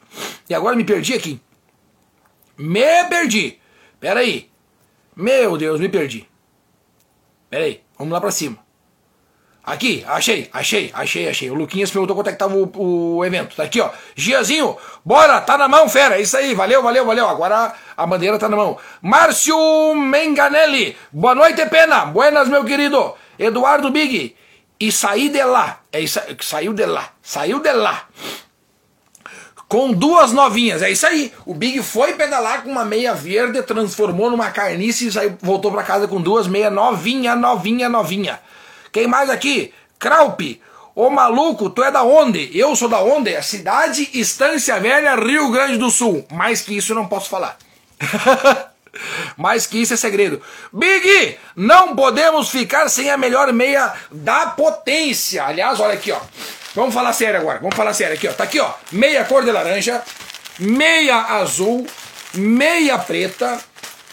[0.49, 1.39] E agora me perdi aqui.
[2.57, 3.59] Me perdi.
[3.99, 4.49] Pera aí.
[5.15, 6.27] Meu Deus, me perdi.
[7.49, 8.57] Pera aí, vamos lá para cima.
[9.67, 11.51] Aqui, achei, achei, achei, achei.
[11.51, 13.53] O Luquinhas perguntou quanto é que tava o, o evento.
[13.53, 13.89] Tá aqui, ó.
[14.15, 16.15] Giazinho, bora, tá na mão, fera.
[16.15, 17.27] É isso aí, valeu, valeu, valeu.
[17.27, 18.77] Agora a bandeira tá na mão.
[19.01, 22.05] Márcio Menganelli, boa noite, pena.
[22.05, 23.13] Buenas, meu querido.
[23.37, 24.37] Eduardo Big.
[24.79, 25.81] E saí de lá.
[25.91, 27.09] É isso, saiu de lá.
[27.21, 28.07] Saiu de lá.
[29.67, 31.33] Com duas novinhas, é isso aí.
[31.45, 35.83] O Big foi pedalar com uma meia verde, transformou numa carniça e saiu, voltou para
[35.83, 38.39] casa com duas meia novinha, novinha, novinha.
[38.97, 39.71] Quem mais aqui?
[39.99, 40.41] Kraup.
[40.95, 42.49] Ô maluco, tu é da onde?
[42.57, 43.35] Eu sou da onde?
[43.35, 46.25] A cidade Estância Velha, Rio Grande do Sul.
[46.31, 47.59] Mais que isso eu não posso falar.
[49.37, 50.41] Mais que isso é segredo.
[50.73, 55.43] Big, não podemos ficar sem a melhor meia da potência.
[55.43, 56.19] Aliás, olha aqui, ó.
[56.73, 57.59] Vamos falar sério agora.
[57.59, 58.33] Vamos falar sério aqui, ó.
[58.33, 58.73] Tá aqui, ó.
[58.91, 60.01] Meia cor de laranja,
[60.57, 61.85] meia azul,
[62.33, 63.59] meia preta,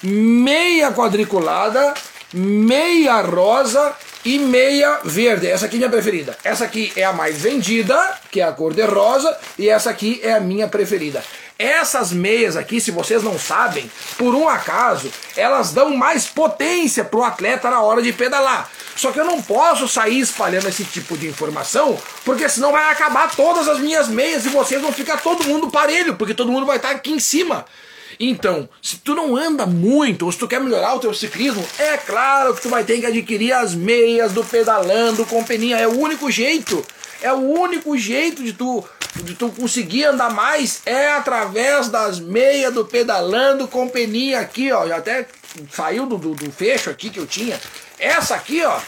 [0.02, 1.94] meia quadriculada,
[2.34, 5.46] meia rosa e meia verde.
[5.46, 6.36] Essa aqui é minha preferida.
[6.42, 7.96] Essa aqui é a mais vendida,
[8.30, 11.22] que é a cor de rosa, e essa aqui é a minha preferida.
[11.56, 17.20] Essas meias aqui, se vocês não sabem, por um acaso, elas dão mais potência para
[17.20, 18.68] o atleta na hora de pedalar.
[18.96, 23.34] Só que eu não posso sair espalhando esse tipo de informação, porque senão vai acabar
[23.34, 26.76] todas as minhas meias e vocês vão ficar todo mundo parelho, porque todo mundo vai
[26.76, 27.64] estar aqui em cima.
[28.18, 31.96] Então, se tu não anda muito, ou se tu quer melhorar o teu ciclismo, é
[31.96, 35.76] claro que tu vai ter que adquirir as meias do pedalando com peninha.
[35.76, 36.84] É o único jeito.
[37.22, 38.84] É o único jeito de tu,
[39.16, 44.86] de tu conseguir andar mais é através das meias do pedalando com peninha aqui, ó.
[44.86, 45.26] Já até
[45.72, 47.58] saiu do, do, do fecho aqui que eu tinha.
[47.98, 48.78] Essa aqui, ó.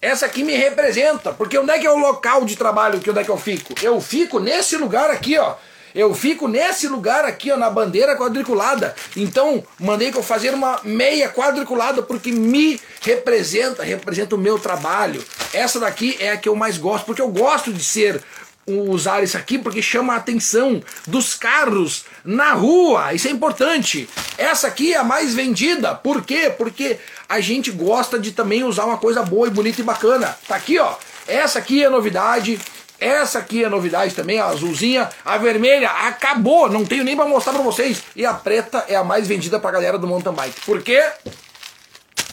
[0.00, 3.20] Essa aqui me representa, porque onde é que é o local de trabalho que onde
[3.20, 3.72] é que eu fico?
[3.80, 5.54] Eu fico nesse lugar aqui, ó.
[5.94, 8.94] Eu fico nesse lugar aqui, ó, na bandeira quadriculada.
[9.16, 15.22] Então, mandei que eu fazer uma meia quadriculada porque me representa, representa o meu trabalho.
[15.52, 18.22] Essa daqui é a que eu mais gosto, porque eu gosto de ser
[18.66, 23.12] usar isso aqui porque chama a atenção dos carros na rua.
[23.12, 24.08] Isso é importante.
[24.38, 25.94] Essa aqui é a mais vendida.
[25.94, 26.52] Por quê?
[26.56, 30.36] Porque a gente gosta de também usar uma coisa boa e bonita e bacana.
[30.46, 30.94] Tá aqui, ó.
[31.26, 32.60] Essa aqui é novidade.
[33.02, 35.10] Essa aqui é novidade também, a azulzinha.
[35.24, 38.00] A vermelha acabou, não tenho nem para mostrar para vocês.
[38.14, 40.60] E a preta é a mais vendida pra galera do mountain bike.
[40.60, 41.04] Por quê?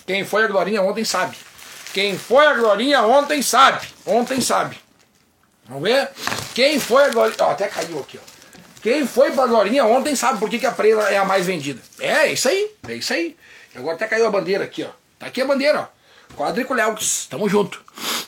[0.05, 1.35] Quem foi a Glorinha ontem sabe.
[1.91, 3.87] Quem foi a Glorinha ontem sabe.
[4.05, 4.77] Ontem sabe.
[5.67, 6.07] Vamos ver?
[6.53, 7.37] Quem foi a Glorinha.
[7.39, 8.39] Ó, até caiu aqui, ó.
[8.83, 11.81] Quem foi pra Glorinha ontem sabe por que, que a presa é a mais vendida.
[11.99, 12.71] É, é isso aí.
[12.87, 13.35] É isso aí.
[13.75, 14.89] Agora até caiu a bandeira aqui, ó.
[15.17, 16.35] Tá aqui a bandeira, ó.
[16.37, 17.83] Quadriculeux, tamo junto.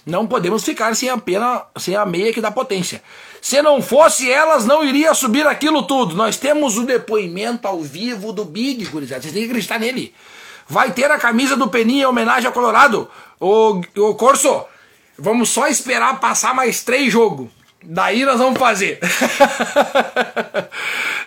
[0.05, 3.03] Não podemos ficar sem a pena, sem a meia que dá potência.
[3.41, 6.15] Se não fosse elas, não iria subir aquilo tudo.
[6.15, 9.21] Nós temos o depoimento ao vivo do Big, gurizada.
[9.21, 10.13] Vocês têm que acreditar nele.
[10.67, 13.09] Vai ter a camisa do Peninha em homenagem ao Colorado.
[13.39, 14.65] O, o Corso,
[15.17, 17.49] vamos só esperar passar mais três jogos.
[17.83, 18.99] Daí nós vamos fazer.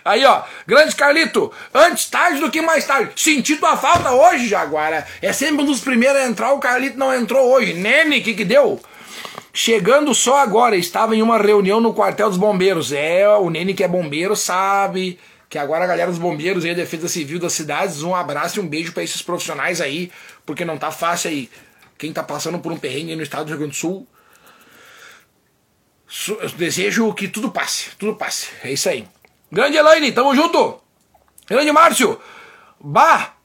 [0.05, 3.11] Aí, ó, grande Carlito, antes tarde do que mais tarde.
[3.15, 5.03] Senti tua falta hoje, Jaguara.
[5.19, 7.73] É sempre um dos primeiros a entrar, o Carlito não entrou hoje.
[7.73, 8.79] Nene, que que deu?
[9.51, 12.91] Chegando só agora, estava em uma reunião no quartel dos bombeiros.
[12.91, 15.17] É, o Nene que é bombeiro sabe
[15.49, 18.61] que agora a galera dos bombeiros e a defesa civil das cidades, um abraço e
[18.61, 20.11] um beijo para esses profissionais aí,
[20.45, 21.49] porque não tá fácil aí.
[21.97, 24.07] Quem tá passando por um perrengue no estado do Rio Grande do Sul,
[26.57, 28.49] desejo que tudo passe, tudo passe.
[28.63, 29.07] É isso aí.
[29.51, 30.81] Grande Elaine, tamo junto.
[31.47, 32.19] Grande Márcio.
[32.79, 33.35] Bah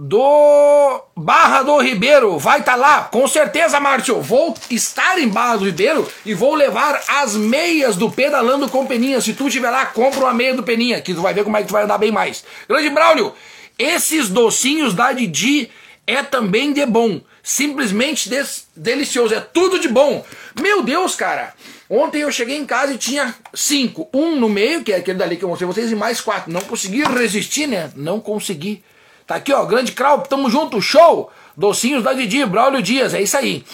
[0.00, 4.20] do Barra do Ribeiro vai estar tá lá, com certeza, Márcio.
[4.22, 9.20] Vou estar em Barra do Ribeiro e vou levar as meias do Pedalando com Peninha.
[9.20, 11.62] Se tu estiver lá, compra uma meia do Peninha, que tu vai ver como é
[11.62, 12.44] que tu vai andar bem mais.
[12.68, 13.34] Grande Braulio,
[13.76, 15.68] esses docinhos da Didi
[16.06, 17.20] é também de bom.
[17.42, 18.30] Simplesmente
[18.76, 19.34] delicioso.
[19.34, 20.24] É tudo de bom.
[20.60, 21.54] Meu Deus, cara.
[21.90, 24.08] Ontem eu cheguei em casa e tinha cinco.
[24.12, 26.52] Um no meio, que é aquele dali que eu mostrei vocês, e mais quatro.
[26.52, 27.90] Não consegui resistir, né?
[27.96, 28.84] Não consegui.
[29.26, 29.64] Tá aqui, ó.
[29.64, 30.80] Grande Krau, tamo junto.
[30.82, 31.30] Show!
[31.56, 33.14] Docinhos da Didi, Braulio Dias.
[33.14, 33.64] É isso aí.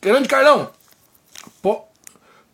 [0.00, 0.70] Grande Carlão.
[1.62, 1.84] Po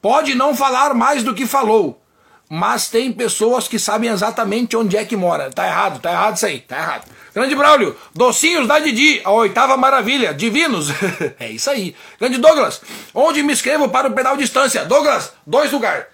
[0.03, 2.01] pode não falar mais do que falou.
[2.49, 5.51] Mas tem pessoas que sabem exatamente onde é que mora.
[5.51, 6.61] Tá errado, tá errado isso aí.
[6.61, 7.05] Tá errado.
[7.35, 10.89] Grande Braulio, docinhos da Didi, a oitava maravilha, divinos.
[11.41, 11.97] é isso aí.
[12.21, 12.81] Grande Douglas,
[13.13, 14.85] onde me inscrevo para o pedal distância?
[14.85, 16.05] Douglas, dois lugares.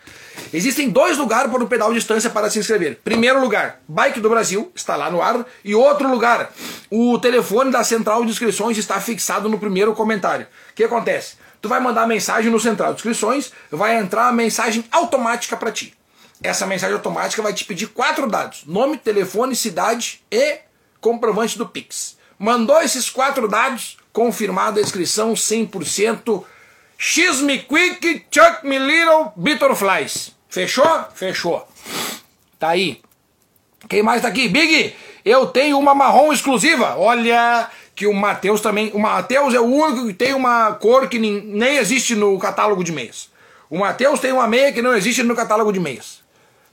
[0.52, 3.00] Existem dois lugares para o pedal distância para se inscrever.
[3.04, 5.44] Primeiro lugar, Bike do Brasil, está lá no ar.
[5.64, 6.50] E outro lugar,
[6.90, 10.46] o telefone da central de inscrições está fixado no primeiro comentário.
[10.70, 11.34] O que acontece?
[11.60, 15.94] Tu vai mandar mensagem no central de inscrições, vai entrar a mensagem automática para ti.
[16.42, 20.58] Essa mensagem automática vai te pedir quatro dados: nome, telefone, cidade e
[21.00, 22.16] comprovante do Pix.
[22.38, 26.44] Mandou esses quatro dados, confirmada a inscrição 100%.
[26.96, 30.34] X me quick, chuck me little, butterflies.
[30.48, 31.04] Fechou?
[31.14, 31.66] Fechou.
[32.58, 33.00] Tá aí.
[33.88, 34.48] Quem mais tá aqui?
[34.48, 36.96] Big, eu tenho uma marrom exclusiva.
[36.96, 38.90] Olha que o Matheus também.
[38.92, 42.92] O Matheus é o único que tem uma cor que nem existe no catálogo de
[42.92, 43.30] meias.
[43.68, 46.20] O Matheus tem uma meia que não existe no catálogo de meias.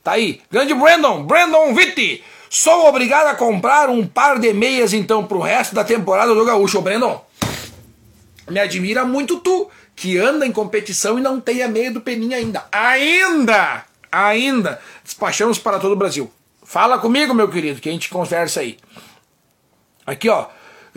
[0.08, 0.40] Tá aí.
[0.50, 2.24] Grande Brandon, Brandon Vitti.
[2.50, 6.82] Sou obrigado a comprar um par de meias então pro resto da temporada do Gaúcho,
[6.82, 7.22] Brandon.
[8.50, 12.38] Me admira muito tu, que anda em competição e não tem a meia do Peninha
[12.38, 12.64] ainda.
[12.72, 13.84] Ainda!
[14.10, 14.80] Ainda!
[15.04, 16.32] Despachamos para todo o Brasil.
[16.64, 18.78] Fala comigo, meu querido, que a gente conversa aí.
[20.06, 20.46] Aqui, ó.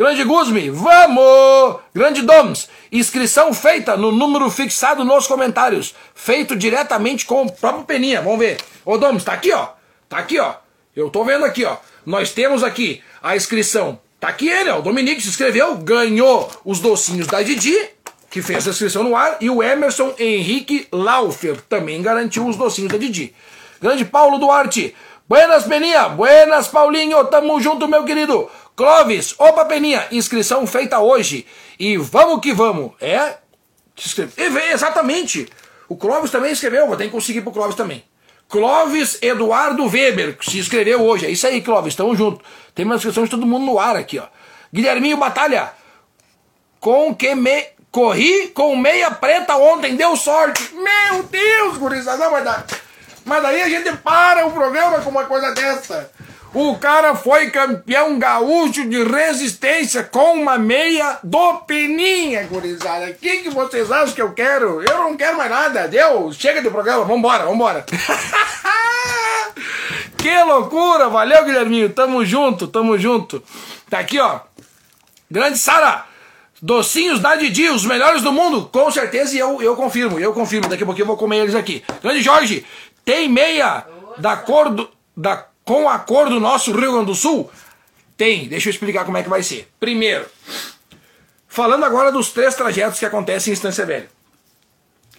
[0.01, 1.77] Grande Guzmi, vamos!
[1.95, 5.95] Grande Doms, inscrição feita no número fixado nos comentários.
[6.15, 8.23] Feito diretamente com o próprio Peninha.
[8.23, 8.57] Vamos ver.
[8.83, 9.69] Ô Doms, tá aqui, ó.
[10.09, 10.55] Tá aqui, ó.
[10.97, 11.77] Eu tô vendo aqui, ó.
[12.07, 14.01] Nós temos aqui a inscrição.
[14.19, 14.79] Tá aqui ele, ó.
[14.79, 17.77] O Dominique se inscreveu, ganhou os docinhos da Didi,
[18.31, 22.91] que fez a inscrição no ar, e o Emerson Henrique Laufer também garantiu os docinhos
[22.91, 23.35] da Didi.
[23.83, 24.95] Grande Paulo Duarte.
[25.29, 26.09] Buenas, Peninha.
[26.09, 27.23] Buenas, Paulinho.
[27.27, 28.51] Tamo junto, meu querido.
[28.81, 29.35] Clóvis.
[29.39, 30.07] Opa, Peninha.
[30.11, 31.47] Inscrição feita hoje.
[31.79, 32.93] E vamos que vamos.
[32.99, 33.35] É?
[34.73, 35.47] Exatamente.
[35.87, 36.87] O Clóvis também escreveu.
[36.87, 38.03] Vou ter que conseguir pro Clóvis também.
[38.49, 41.27] Clóvis Eduardo Weber, que se inscreveu hoje.
[41.27, 42.43] É isso aí, Clóvis, tamo junto.
[42.75, 44.25] Tem uma inscrição de todo mundo no ar aqui, ó.
[44.73, 45.73] Guilherminho Batalha,
[46.81, 47.67] com que me...
[47.91, 50.73] Corri com meia preta ontem, deu sorte.
[50.73, 52.65] Meu Deus, gurizada, mas, da...
[53.25, 56.11] mas daí a gente para o programa com uma coisa dessa.
[56.53, 63.07] O cara foi campeão gaúcho de resistência com uma meia do Peninha, gurizada.
[63.07, 64.83] O que, que vocês acham que eu quero?
[64.83, 65.87] Eu não quero mais nada.
[65.87, 66.33] Deu?
[66.33, 67.87] Chega de programa, vambora, vambora.
[70.19, 71.09] que loucura!
[71.09, 71.89] Valeu, Guilherminho.
[71.91, 73.41] Tamo junto, tamo junto.
[73.89, 74.41] Tá aqui, ó.
[75.31, 76.07] Grande Sara.
[76.61, 80.69] Docinhos da Didi, os melhores do mundo, com certeza, e eu, eu confirmo, eu confirmo.
[80.69, 81.83] Daqui a pouquinho eu vou comer eles aqui.
[82.03, 82.67] Grande Jorge,
[83.03, 83.87] tem meia
[84.19, 87.49] da cor do, da com a cor do nosso Rio Grande do Sul?
[88.17, 89.71] Tem, deixa eu explicar como é que vai ser.
[89.79, 90.27] Primeiro,
[91.47, 94.11] falando agora dos três trajetos que acontecem em Estância Velha.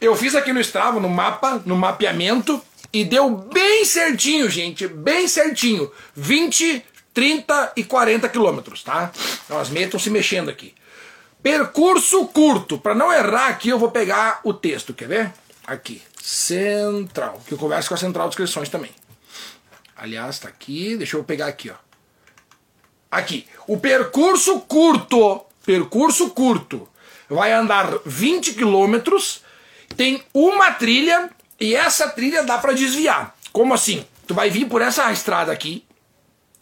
[0.01, 5.25] Eu fiz aqui no Strava, no mapa, no mapeamento, e deu bem certinho, gente, bem
[5.25, 5.89] certinho.
[6.17, 6.83] 20
[7.13, 9.09] 30 e 40 quilômetros, tá?
[9.45, 10.73] Então as meias estão se mexendo aqui.
[11.41, 12.77] Percurso curto.
[12.77, 15.33] Para não errar aqui, eu vou pegar o texto, quer ver?
[15.65, 16.01] Aqui.
[16.21, 17.41] Central.
[17.47, 18.91] Que eu converso com a Central de Inscrições também.
[20.01, 20.97] Aliás, tá aqui.
[20.97, 21.75] Deixa eu pegar aqui, ó.
[23.11, 23.45] Aqui.
[23.67, 25.45] O percurso curto.
[25.63, 26.89] Percurso curto.
[27.29, 29.43] Vai andar 20 quilômetros.
[29.95, 31.29] Tem uma trilha.
[31.59, 33.35] E essa trilha dá para desviar.
[33.53, 34.03] Como assim?
[34.25, 35.85] Tu vai vir por essa estrada aqui.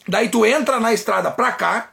[0.06, 1.92] Daí tu entra na estrada pra cá.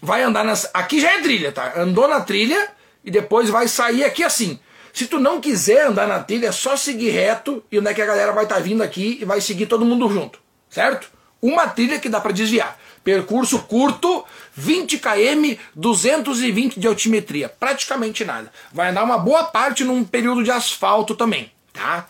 [0.00, 0.70] Vai andar nas.
[0.72, 1.74] Aqui já é trilha, tá?
[1.76, 2.72] Andou na trilha.
[3.04, 4.58] E depois vai sair aqui assim.
[4.94, 8.00] Se tu não quiser andar na trilha, é só seguir reto e onde é que
[8.00, 10.40] a galera vai estar tá vindo aqui e vai seguir todo mundo junto,
[10.70, 11.10] certo?
[11.42, 12.78] Uma trilha que dá para desviar.
[13.02, 18.52] Percurso curto, 20 km, 220 de altimetria, praticamente nada.
[18.72, 22.06] Vai andar uma boa parte num período de asfalto também, tá?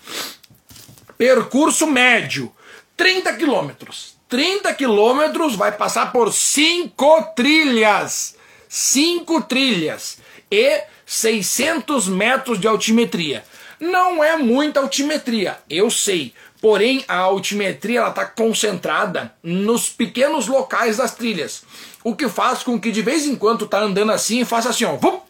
[1.16, 2.52] Percurso médio,
[2.96, 4.16] 30 quilômetros.
[4.28, 8.36] 30 quilômetros vai passar por cinco trilhas.
[8.68, 10.18] Cinco trilhas.
[10.50, 13.44] E 600 metros de altimetria.
[13.80, 16.32] Não é muita altimetria, eu sei.
[16.60, 21.62] Porém, a altimetria está concentrada nos pequenos locais das trilhas.
[22.04, 24.84] O que faz com que de vez em quando tá andando assim e faça assim,
[24.84, 24.96] ó.
[24.96, 25.22] Vup,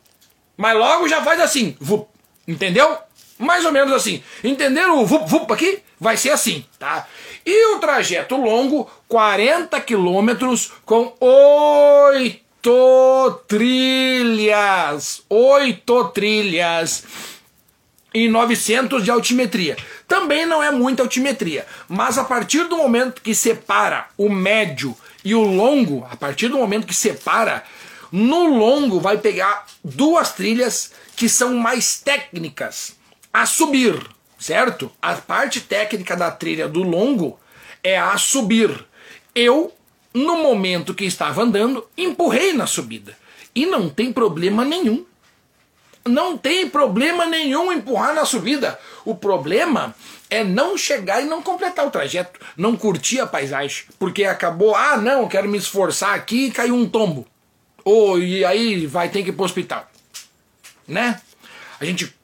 [0.56, 1.76] mas logo já faz assim.
[1.80, 2.08] Vup,
[2.46, 2.98] entendeu?
[3.38, 4.22] Mais ou menos assim.
[4.42, 5.80] Entenderam o vup, vup aqui?
[5.98, 7.06] Vai ser assim, tá?
[7.46, 17.04] E o trajeto longo, 40 quilômetros com 8 oito trilhas, oito trilhas
[18.12, 19.78] e 900 de altimetria.
[20.10, 25.36] Também não é muita altimetria, mas a partir do momento que separa o médio e
[25.36, 27.62] o longo, a partir do momento que separa,
[28.10, 32.96] no longo vai pegar duas trilhas que são mais técnicas
[33.32, 34.04] a subir,
[34.36, 34.90] certo?
[35.00, 37.38] A parte técnica da trilha do longo
[37.80, 38.84] é a subir.
[39.32, 39.72] Eu
[40.12, 43.16] no momento que estava andando, empurrei na subida.
[43.54, 45.06] E não tem problema nenhum.
[46.06, 48.78] Não tem problema nenhum empurrar na subida.
[49.04, 49.94] O problema
[50.30, 54.96] é não chegar e não completar o trajeto, não curtir a paisagem, porque acabou, ah,
[54.96, 57.26] não, quero me esforçar aqui e caiu um tombo.
[57.84, 59.90] Ou e aí vai ter que ir para o hospital.
[60.86, 61.20] Né?
[61.78, 62.14] A gente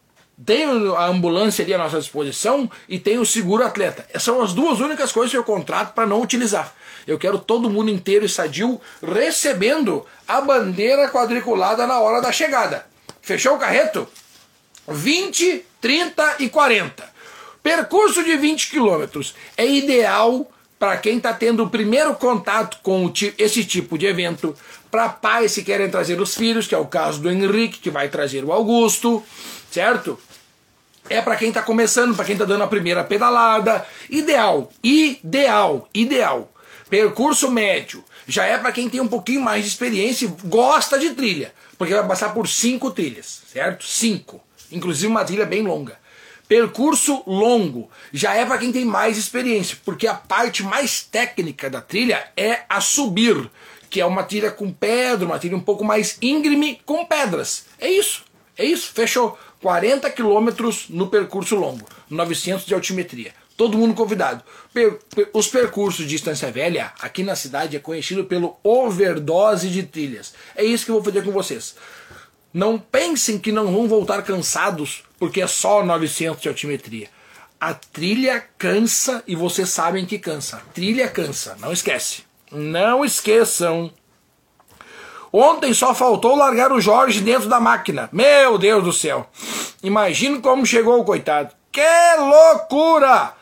[0.44, 4.06] tem a ambulância ali à nossa disposição e tem o seguro atleta.
[4.08, 6.74] Essas são as duas únicas coisas que eu contrato para não utilizar.
[7.06, 12.86] Eu quero todo mundo inteiro e sadio recebendo a bandeira quadriculada na hora da chegada.
[13.26, 14.06] Fechou o carreto?
[14.86, 17.04] 20, 30 e 40.
[17.60, 20.48] Percurso de 20 quilômetros é ideal
[20.78, 24.54] para quem está tendo o primeiro contato com esse tipo de evento,
[24.92, 28.08] para pais que querem trazer os filhos, que é o caso do Henrique, que vai
[28.08, 29.20] trazer o Augusto,
[29.72, 30.16] certo?
[31.10, 33.84] É para quem está começando, para quem está dando a primeira pedalada.
[34.08, 36.52] Ideal, ideal, ideal.
[36.88, 41.10] Percurso médio já é para quem tem um pouquinho mais de experiência e gosta de
[41.10, 43.84] trilha, porque vai passar por cinco trilhas, certo?
[43.84, 45.98] Cinco, inclusive uma trilha bem longa.
[46.48, 51.80] Percurso longo já é para quem tem mais experiência, porque a parte mais técnica da
[51.80, 53.50] trilha é a subir,
[53.90, 57.66] que é uma trilha com pedra, uma trilha um pouco mais íngreme com pedras.
[57.78, 58.24] É isso,
[58.56, 59.36] é isso, fechou.
[59.60, 63.32] 40 quilômetros no percurso longo, 900 de altimetria.
[63.56, 64.44] Todo mundo convidado.
[65.32, 70.34] Os percursos de Distância Velha aqui na cidade é conhecido pelo overdose de trilhas.
[70.54, 71.74] É isso que eu vou fazer com vocês.
[72.52, 77.08] Não pensem que não vão voltar cansados porque é só 900 de altimetria.
[77.58, 80.58] A trilha cansa e vocês sabem que cansa.
[80.58, 82.24] A trilha cansa, não esquece.
[82.52, 83.90] Não esqueçam.
[85.32, 88.08] Ontem só faltou largar o Jorge dentro da máquina.
[88.12, 89.28] Meu Deus do céu.
[89.82, 91.54] Imagina como chegou o coitado.
[91.72, 93.34] Que loucura!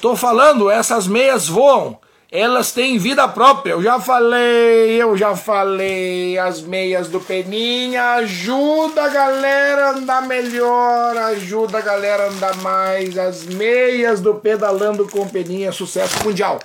[0.00, 1.98] Tô falando, essas meias voam.
[2.30, 3.72] Elas têm vida própria.
[3.72, 6.38] Eu já falei, eu já falei.
[6.38, 12.56] As meias do Peninha ajuda a galera a andar melhor, ajuda a galera a andar
[12.56, 13.16] mais.
[13.16, 16.60] As meias do Pedalando com Peninha, sucesso mundial.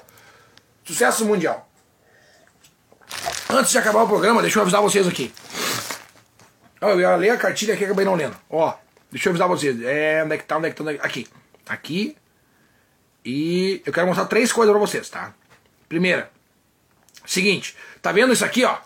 [0.83, 1.67] Sucesso mundial.
[3.49, 5.33] Antes de acabar o programa, deixa eu avisar vocês aqui.
[6.81, 8.35] Eu ia ler a cartilha aqui, acabei não lendo.
[8.49, 8.73] Ó,
[9.09, 9.81] deixa eu avisar vocês.
[9.81, 11.05] É, onde é que tá, onde é que tá, onde é que...
[11.05, 11.27] Aqui.
[11.65, 12.17] Aqui,
[13.25, 15.33] e eu quero mostrar três coisas para vocês, tá?
[15.87, 16.31] Primeira,
[17.25, 18.77] seguinte, tá vendo isso aqui, ó?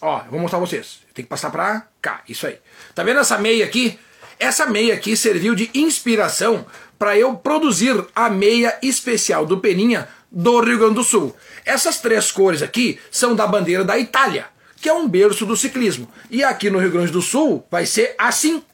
[0.00, 1.00] Ó, eu vou mostrar pra vocês.
[1.14, 2.58] Tem que passar pra cá, isso aí.
[2.94, 3.98] Tá vendo essa meia aqui?
[4.38, 6.66] Essa meia aqui serviu de inspiração
[6.98, 11.36] para eu produzir a meia especial do Peninha do Rio Grande do Sul.
[11.64, 14.46] Essas três cores aqui são da bandeira da Itália,
[14.80, 16.08] que é um berço do ciclismo.
[16.30, 18.64] E aqui no Rio Grande do Sul vai ser assim.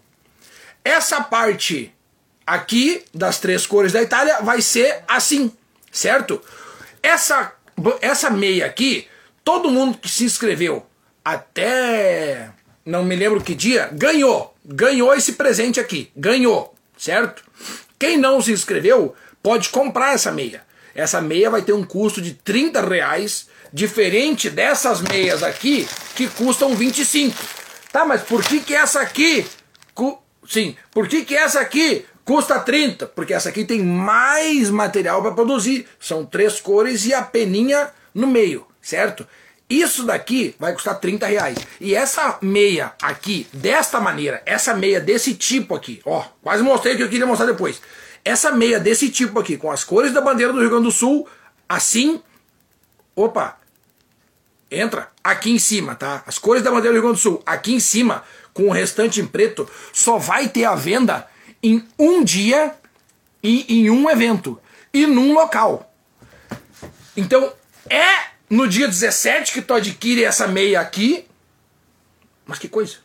[0.85, 1.93] Essa parte
[2.49, 5.53] aqui das três cores da Itália vai ser assim,
[5.93, 6.43] certo?
[7.03, 7.53] Essa,
[8.01, 9.07] essa meia aqui,
[9.45, 10.87] todo mundo que se inscreveu
[11.23, 12.51] até
[12.85, 14.55] não me lembro que dia, ganhou.
[14.65, 16.11] Ganhou esse presente aqui.
[16.17, 17.45] Ganhou, certo?
[17.99, 20.63] Quem não se inscreveu pode comprar essa meia.
[20.95, 26.75] Essa meia vai ter um custo de 30 reais, diferente dessas meias aqui que custam
[26.75, 27.37] 25.
[27.93, 29.47] Tá, mas por que que essa aqui...
[30.49, 33.07] Sim, por que que essa aqui custa 30?
[33.07, 35.87] Porque essa aqui tem mais material para produzir.
[35.99, 39.27] São três cores e a peninha no meio, certo?
[39.69, 41.57] Isso daqui vai custar 30 reais.
[41.81, 46.97] E essa meia aqui, desta maneira, essa meia desse tipo aqui, ó, quase mostrei o
[46.99, 47.81] que eu queria mostrar depois.
[48.23, 51.27] Essa meia desse tipo aqui, com as cores da bandeira do Rio Grande do Sul,
[51.67, 52.23] assim,
[53.17, 53.57] opa,
[54.71, 56.23] entra aqui em cima, tá?
[56.27, 58.23] As cores da bandeira do Rio Grande do Sul, aqui em cima,
[58.53, 61.27] com o restante em preto, só vai ter a venda
[61.63, 62.75] em um dia
[63.43, 64.61] e em um evento
[64.93, 65.93] e num local.
[67.17, 67.53] Então,
[67.89, 71.27] é no dia 17 que tu adquire essa meia aqui.
[72.47, 72.97] Mas que coisa.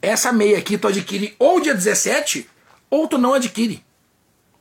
[0.00, 2.48] Essa meia aqui tu adquire ou dia 17
[2.90, 3.84] ou tu não adquire.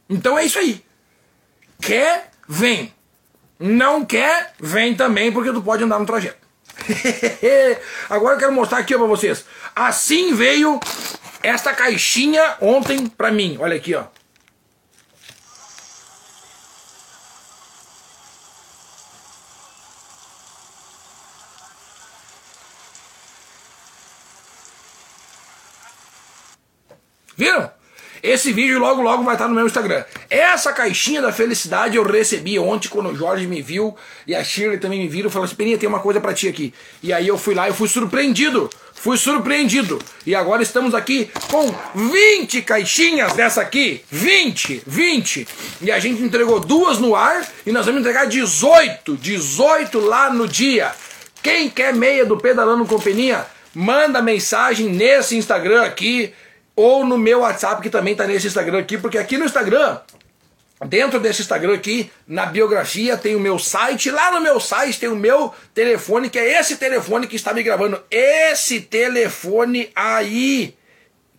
[0.10, 0.84] Então é isso aí.
[1.80, 2.94] Quer, vem.
[3.60, 6.48] Não quer, vem também, porque tu pode andar no trajeto.
[8.10, 9.46] Agora eu quero mostrar aqui para vocês.
[9.76, 10.80] Assim veio
[11.44, 13.58] esta caixinha ontem para mim.
[13.60, 14.06] Olha aqui, ó.
[27.36, 27.77] Viram?
[28.22, 30.04] Esse vídeo logo logo vai estar no meu Instagram.
[30.30, 33.96] Essa caixinha da felicidade eu recebi ontem quando o Jorge me viu
[34.26, 35.30] e a Shirley também me viram.
[35.30, 36.74] Falou assim: Peninha, tem uma coisa para ti aqui.
[37.02, 38.70] E aí eu fui lá e fui surpreendido.
[38.94, 40.00] Fui surpreendido.
[40.26, 44.04] E agora estamos aqui com 20 caixinhas dessa aqui.
[44.10, 45.48] 20, 20.
[45.82, 49.16] E a gente entregou duas no ar e nós vamos entregar 18.
[49.16, 50.92] 18 lá no dia.
[51.44, 56.34] Quem quer meia do Pedalando com Peninha, manda mensagem nesse Instagram aqui
[56.78, 59.98] ou no meu WhatsApp, que também está nesse Instagram aqui, porque aqui no Instagram,
[60.86, 65.10] dentro desse Instagram aqui, na biografia, tem o meu site, lá no meu site tem
[65.10, 68.00] o meu telefone, que é esse telefone que está me gravando.
[68.12, 70.76] Esse telefone aí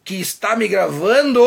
[0.05, 1.41] que está me gravando.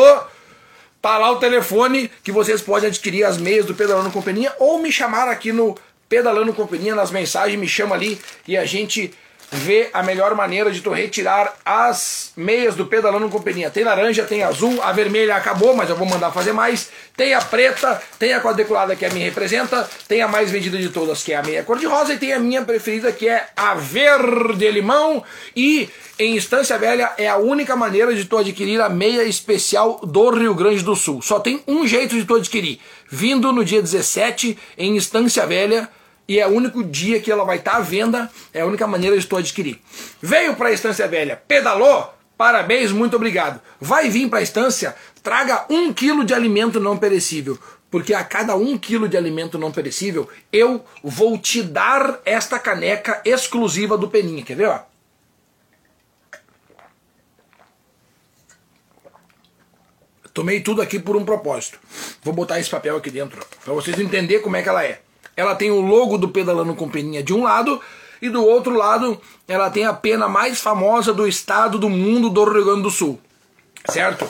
[1.02, 4.90] Tá lá o telefone que vocês podem adquirir as meias do Pedalando Companhia ou me
[4.90, 5.76] chamar aqui no
[6.08, 9.12] Pedalando Companhia nas mensagens, me chama ali e a gente
[9.52, 13.70] vê a melhor maneira de tu retirar as meias do Pedalando Companhia.
[13.70, 16.88] Tem laranja, tem azul, a vermelha acabou, mas eu vou mandar fazer mais.
[17.14, 20.88] Tem a preta, tem a quadriculada que a minha representa, tem a mais vendida de
[20.88, 25.22] todas que é a meia cor-de-rosa e tem a minha preferida que é a verde-limão
[25.54, 30.30] e em Estância Velha é a única maneira de tu adquirir a meia especial do
[30.30, 31.20] Rio Grande do Sul.
[31.20, 32.80] Só tem um jeito de tu adquirir,
[33.10, 35.88] vindo no dia 17 em Estância Velha,
[36.28, 39.18] e é o único dia que ela vai estar à venda, é a única maneira
[39.18, 39.80] de tu adquirir.
[40.20, 43.60] Veio para a Estância Velha, pedalou, parabéns, muito obrigado.
[43.80, 47.58] Vai vir para a estância, traga um quilo de alimento não perecível,
[47.90, 53.20] porque a cada um quilo de alimento não perecível, eu vou te dar esta caneca
[53.24, 54.68] exclusiva do Peninha, quer ver?
[54.68, 54.80] Ó?
[60.32, 61.78] Tomei tudo aqui por um propósito.
[62.22, 65.02] Vou botar esse papel aqui dentro, para vocês entenderem como é que ela é.
[65.36, 67.80] Ela tem o logo do Pedalando com Peninha de um lado
[68.20, 72.44] e do outro lado ela tem a pena mais famosa do estado do mundo do
[72.44, 73.18] Rio Grande do Sul.
[73.88, 74.28] Certo?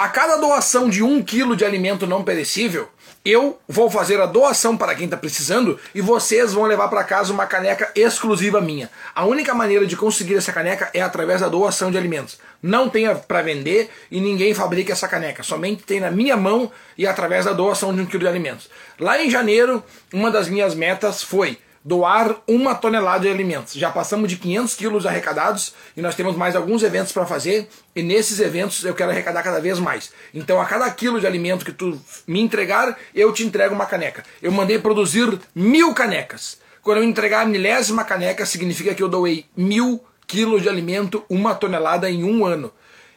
[0.00, 2.88] A cada doação de um quilo de alimento não perecível,
[3.22, 7.30] eu vou fazer a doação para quem está precisando e vocês vão levar para casa
[7.34, 8.90] uma caneca exclusiva minha.
[9.14, 12.38] A única maneira de conseguir essa caneca é através da doação de alimentos.
[12.62, 15.42] Não tem para vender e ninguém fabrica essa caneca.
[15.42, 18.70] Somente tem na minha mão e através da doação de um quilo de alimentos.
[18.98, 19.84] Lá em janeiro,
[20.14, 23.72] uma das minhas metas foi doar uma tonelada de alimentos.
[23.74, 28.02] Já passamos de 500 quilos arrecadados e nós temos mais alguns eventos para fazer e
[28.02, 30.12] nesses eventos eu quero arrecadar cada vez mais.
[30.34, 34.22] Então a cada quilo de alimento que tu me entregar, eu te entrego uma caneca.
[34.42, 36.58] Eu mandei produzir mil canecas.
[36.82, 41.54] Quando eu entregar a milésima caneca, significa que eu doei mil quilos de alimento, uma
[41.54, 42.72] tonelada em um ano.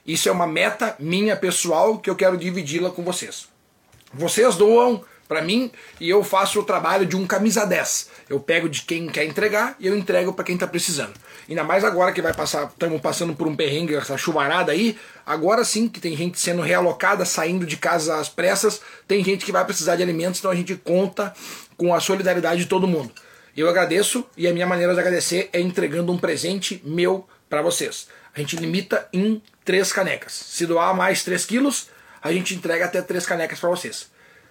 [0.05, 3.47] Isso é uma meta minha pessoal que eu quero dividi-la com vocês.
[4.14, 8.09] Vocês doam para mim e eu faço o trabalho de um camisa 10.
[8.34, 11.13] Eu pego de quem quer entregar e eu entrego para quem está precisando.
[11.47, 14.97] Ainda mais agora que vai passar, estamos passando por um perrengue, essa chuvarada aí.
[15.23, 19.51] Agora sim que tem gente sendo realocada, saindo de casa às pressas, tem gente que
[19.51, 21.31] vai precisar de alimentos, então a gente conta
[21.77, 23.11] com a solidariedade de todo mundo.
[23.55, 28.07] Eu agradeço e a minha maneira de agradecer é entregando um presente meu para vocês.
[28.36, 30.34] A gente limita em três canecas.
[30.34, 31.88] Se doar mais 3 quilos,
[32.19, 34.07] a gente entrega até três canecas para vocês.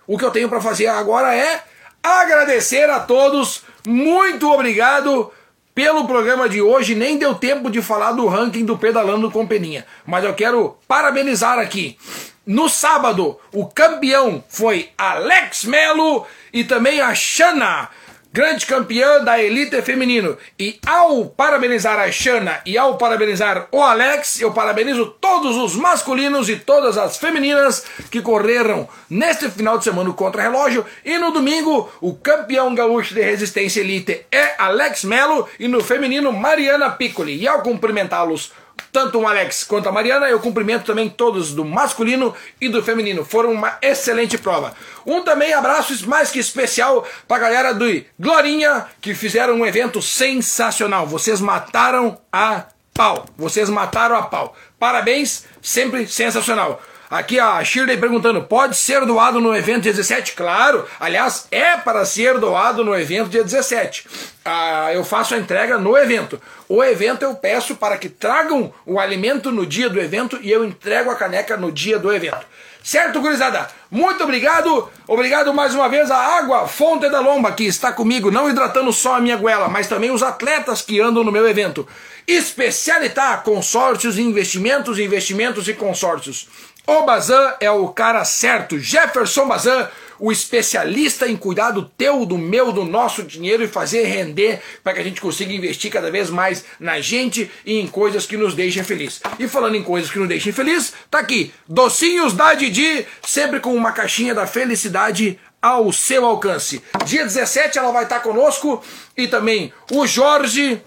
[0.07, 1.65] O que eu tenho para fazer agora é
[2.03, 5.31] agradecer a todos muito obrigado
[5.75, 6.95] pelo programa de hoje.
[6.95, 11.59] Nem deu tempo de falar do ranking do Pedalando com Peninha, mas eu quero parabenizar
[11.59, 11.97] aqui.
[12.45, 17.89] No sábado, o campeão foi Alex Melo e também a Xana
[18.33, 20.39] grande campeã da elite feminino.
[20.59, 26.49] E ao parabenizar a Xana e ao parabenizar o Alex, eu parabenizo todos os masculinos
[26.49, 30.85] e todas as femininas que correram neste final de semana contra relógio.
[31.05, 36.33] E no domingo, o campeão gaúcho de resistência elite é Alex Melo e no feminino
[36.33, 37.37] Mariana Piccoli.
[37.37, 38.53] E ao cumprimentá-los
[38.93, 40.29] tanto o Alex quanto a Mariana.
[40.29, 43.25] Eu cumprimento também todos do masculino e do feminino.
[43.25, 44.75] Foram uma excelente prova.
[45.07, 47.87] Um também abraço mais que especial para a galera do
[48.19, 51.07] Glorinha, que fizeram um evento sensacional.
[51.07, 52.65] Vocês mataram a
[52.95, 53.27] pau.
[53.37, 54.57] Vocês mataram a pau.
[54.79, 56.83] Parabéns, sempre sensacional.
[57.13, 60.33] Aqui a Shirley perguntando: pode ser doado no evento dia 17?
[60.33, 64.07] Claro, aliás, é para ser doado no evento dia 17.
[64.43, 66.41] Ah, eu faço a entrega no evento.
[66.67, 70.65] O evento eu peço para que tragam o alimento no dia do evento e eu
[70.65, 72.47] entrego a caneca no dia do evento.
[72.83, 73.69] Certo, gurizada?
[73.91, 74.91] Muito obrigado.
[75.07, 79.17] Obrigado mais uma vez à Água Fonte da Lomba, que está comigo, não hidratando só
[79.17, 81.87] a minha goela, mas também os atletas que andam no meu evento.
[82.27, 86.49] Especialitá, consórcios e investimentos, investimentos e consórcios.
[86.87, 92.37] O Bazan é o cara certo, Jefferson Bazan, o especialista em cuidar do teu, do
[92.37, 96.29] meu, do nosso dinheiro e fazer render para que a gente consiga investir cada vez
[96.29, 99.21] mais na gente e em coisas que nos deixem feliz.
[99.39, 103.75] E falando em coisas que nos deixem feliz, tá aqui, docinhos da Didi, sempre com
[103.75, 106.83] uma caixinha da felicidade ao seu alcance.
[107.05, 108.83] Dia 17 ela vai estar conosco
[109.17, 110.83] e também o Jorge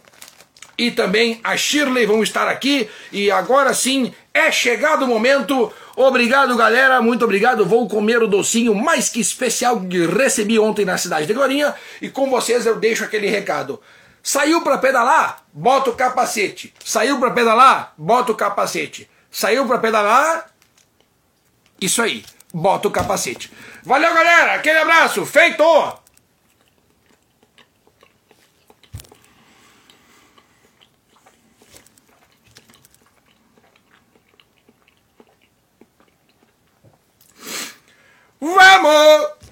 [0.77, 6.55] e também a Shirley vão estar aqui e agora sim é chegado o momento Obrigado,
[6.57, 7.01] galera.
[7.01, 7.65] Muito obrigado.
[7.65, 11.73] Vou comer o docinho mais que especial que recebi ontem na cidade de Glorinha.
[12.01, 13.81] E com vocês eu deixo aquele recado.
[14.21, 15.43] Saiu para pedalar?
[15.53, 16.73] Bota o capacete.
[16.83, 17.93] Saiu para pedalar?
[17.97, 19.09] Bota o capacete.
[19.31, 20.49] Saiu para pedalar?
[21.79, 22.25] Isso aí.
[22.53, 23.51] Bota o capacete.
[23.83, 24.55] Valeu, galera.
[24.55, 25.25] Aquele abraço.
[25.25, 25.63] Feito!
[38.45, 39.44] Vamos!